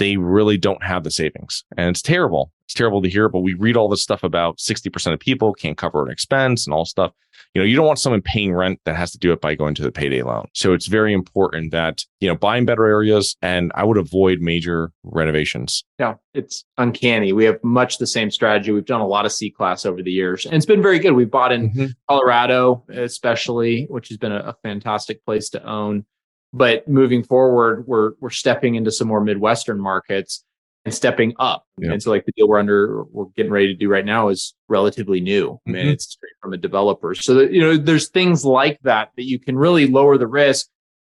they 0.00 0.16
really 0.16 0.58
don't 0.58 0.82
have 0.82 1.04
the 1.04 1.12
savings 1.12 1.64
and 1.76 1.88
it's 1.88 2.02
terrible. 2.02 2.50
It's 2.66 2.74
terrible 2.74 3.00
to 3.00 3.08
hear, 3.08 3.28
but 3.28 3.40
we 3.40 3.54
read 3.54 3.76
all 3.76 3.88
this 3.88 4.02
stuff 4.02 4.24
about 4.24 4.58
60% 4.58 5.12
of 5.12 5.20
people 5.20 5.52
can't 5.54 5.78
cover 5.78 6.04
an 6.04 6.10
expense 6.10 6.66
and 6.66 6.74
all 6.74 6.84
stuff 6.84 7.12
you 7.54 7.62
know, 7.62 7.66
you 7.66 7.76
don't 7.76 7.86
want 7.86 8.00
someone 8.00 8.20
paying 8.20 8.52
rent 8.52 8.80
that 8.84 8.96
has 8.96 9.12
to 9.12 9.18
do 9.18 9.32
it 9.32 9.40
by 9.40 9.54
going 9.54 9.76
to 9.76 9.82
the 9.82 9.92
payday 9.92 10.22
loan. 10.22 10.48
So 10.54 10.72
it's 10.72 10.86
very 10.86 11.12
important 11.12 11.70
that, 11.70 12.04
you 12.18 12.28
know, 12.28 12.34
buying 12.34 12.66
better 12.66 12.84
areas 12.84 13.36
and 13.42 13.70
I 13.76 13.84
would 13.84 13.96
avoid 13.96 14.40
major 14.40 14.90
renovations. 15.04 15.84
Yeah, 16.00 16.14
it's 16.34 16.64
uncanny. 16.78 17.32
We 17.32 17.44
have 17.44 17.62
much 17.62 17.98
the 17.98 18.08
same 18.08 18.32
strategy. 18.32 18.72
We've 18.72 18.84
done 18.84 19.00
a 19.00 19.06
lot 19.06 19.24
of 19.24 19.30
C 19.32 19.50
class 19.50 19.86
over 19.86 20.02
the 20.02 20.10
years 20.10 20.44
and 20.44 20.54
it's 20.54 20.66
been 20.66 20.82
very 20.82 20.98
good. 20.98 21.12
We've 21.12 21.30
bought 21.30 21.52
in 21.52 21.70
mm-hmm. 21.70 21.86
Colorado, 22.08 22.84
especially, 22.88 23.86
which 23.88 24.08
has 24.08 24.18
been 24.18 24.32
a, 24.32 24.40
a 24.40 24.56
fantastic 24.64 25.24
place 25.24 25.48
to 25.50 25.64
own. 25.64 26.04
But 26.52 26.86
moving 26.88 27.24
forward, 27.24 27.86
we're 27.86 28.12
we're 28.20 28.30
stepping 28.30 28.76
into 28.76 28.92
some 28.92 29.08
more 29.08 29.20
Midwestern 29.20 29.80
markets 29.80 30.44
and 30.84 30.92
stepping 30.92 31.32
up. 31.38 31.66
Yep. 31.78 31.92
And 31.92 32.02
so 32.02 32.10
like 32.10 32.26
the 32.26 32.32
deal 32.36 32.46
we're 32.46 32.58
under, 32.58 33.04
we're 33.04 33.26
getting 33.36 33.52
ready 33.52 33.68
to 33.68 33.74
do 33.74 33.88
right 33.88 34.04
now 34.04 34.28
is 34.28 34.54
relatively 34.68 35.20
new. 35.20 35.52
Mm-hmm. 35.52 35.70
I 35.70 35.72
mean, 35.72 35.86
it's 35.88 36.04
straight 36.10 36.32
from 36.42 36.52
a 36.52 36.58
developer. 36.58 37.14
So 37.14 37.34
that, 37.34 37.52
you 37.52 37.60
know, 37.60 37.76
there's 37.76 38.10
things 38.10 38.44
like 38.44 38.78
that 38.82 39.10
that 39.16 39.24
you 39.24 39.38
can 39.38 39.56
really 39.56 39.86
lower 39.86 40.18
the 40.18 40.26
risk. 40.26 40.66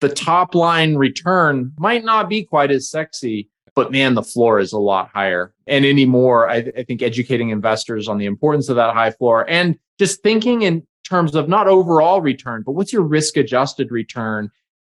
the 0.00 0.08
top 0.08 0.54
line 0.54 0.96
return 0.96 1.72
might 1.78 2.04
not 2.04 2.28
be 2.28 2.44
quite 2.44 2.70
as 2.70 2.90
sexy, 2.90 3.48
but 3.74 3.90
man, 3.92 4.14
the 4.14 4.22
floor 4.22 4.58
is 4.58 4.72
a 4.72 4.78
lot 4.78 5.10
higher. 5.12 5.52
And 5.66 5.84
anymore, 5.84 6.48
I, 6.48 6.70
I 6.76 6.84
think 6.84 7.02
educating 7.02 7.50
investors 7.50 8.08
on 8.08 8.18
the 8.18 8.26
importance 8.26 8.68
of 8.68 8.76
that 8.76 8.94
high 8.94 9.10
floor 9.10 9.48
and 9.48 9.78
just 9.98 10.22
thinking 10.22 10.62
in 10.62 10.86
terms 11.08 11.34
of 11.34 11.48
not 11.48 11.66
overall 11.66 12.20
return, 12.20 12.62
but 12.64 12.72
what's 12.72 12.92
your 12.92 13.02
risk 13.02 13.36
adjusted 13.36 13.90
return? 13.90 14.50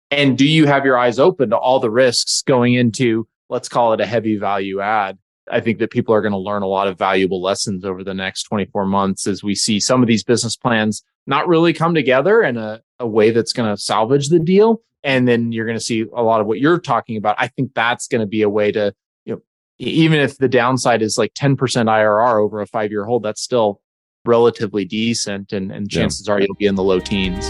And 0.10 0.38
do 0.38 0.46
you 0.46 0.66
have 0.68 0.86
your 0.86 0.98
eyes 0.98 1.20
open 1.20 1.50
to 1.50 1.58
all 1.58 1.80
the 1.80 1.92
risks 1.92 2.42
going 2.42 2.74
into, 2.74 3.28
let's 3.50 3.70
call 3.70 3.94
it 3.94 4.02
a 4.02 4.06
heavy 4.06 4.38
value 4.38 4.82
add? 4.82 5.18
I 5.50 5.62
think 5.62 5.80
that 5.80 5.92
people 5.92 6.14
are 6.14 6.22
going 6.22 6.34
to 6.34 6.38
learn 6.38 6.64
a 6.64 6.68
lot 6.68 6.88
of 6.88 6.98
valuable 6.98 7.42
lessons 7.42 7.86
over 7.86 8.04
the 8.04 8.14
next 8.14 8.44
24 8.44 8.86
months 8.86 9.28
as 9.28 9.44
we 9.44 9.56
see 9.56 9.80
some 9.80 10.02
of 10.02 10.08
these 10.08 10.24
business 10.24 10.56
plans 10.56 11.04
not 11.26 11.48
really 11.48 11.74
come 11.74 11.94
together 11.94 12.42
in 12.42 12.58
a, 12.58 12.82
a 13.00 13.08
way 13.08 13.32
that's 13.32 13.54
going 13.54 13.70
to 13.70 13.82
salvage 13.82 14.30
the 14.30 14.40
deal. 14.40 14.82
And 15.04 15.28
then 15.28 15.52
you're 15.52 15.66
going 15.66 15.78
to 15.78 15.84
see 15.84 16.06
a 16.14 16.24
lot 16.24 16.42
of 16.42 16.48
what 16.48 16.60
you're 16.60 16.80
talking 16.80 17.18
about. 17.18 17.36
I 17.40 17.48
think 17.48 17.74
that's 17.74 18.08
going 18.08 18.22
to 18.22 18.28
be 18.28 18.42
a 18.42 18.50
way 18.50 18.72
to, 18.72 18.94
you 19.26 19.36
know, 19.36 19.42
even 19.78 20.20
if 20.20 20.38
the 20.38 20.50
downside 20.50 21.02
is 21.02 21.18
like 21.18 21.34
10% 21.34 21.58
IRR 21.58 22.42
over 22.42 22.62
a 22.62 22.68
five 22.68 22.92
year 22.92 23.06
hold, 23.06 23.24
that's 23.24 23.42
still 23.42 23.82
relatively 24.26 24.86
decent. 24.86 25.54
And, 25.54 25.72
and 25.72 25.90
chances 25.90 26.28
yeah. 26.28 26.34
are 26.34 26.42
you'll 26.42 26.56
be 26.56 26.66
in 26.66 26.76
the 26.76 26.84
low 26.84 27.00
teens. 27.00 27.50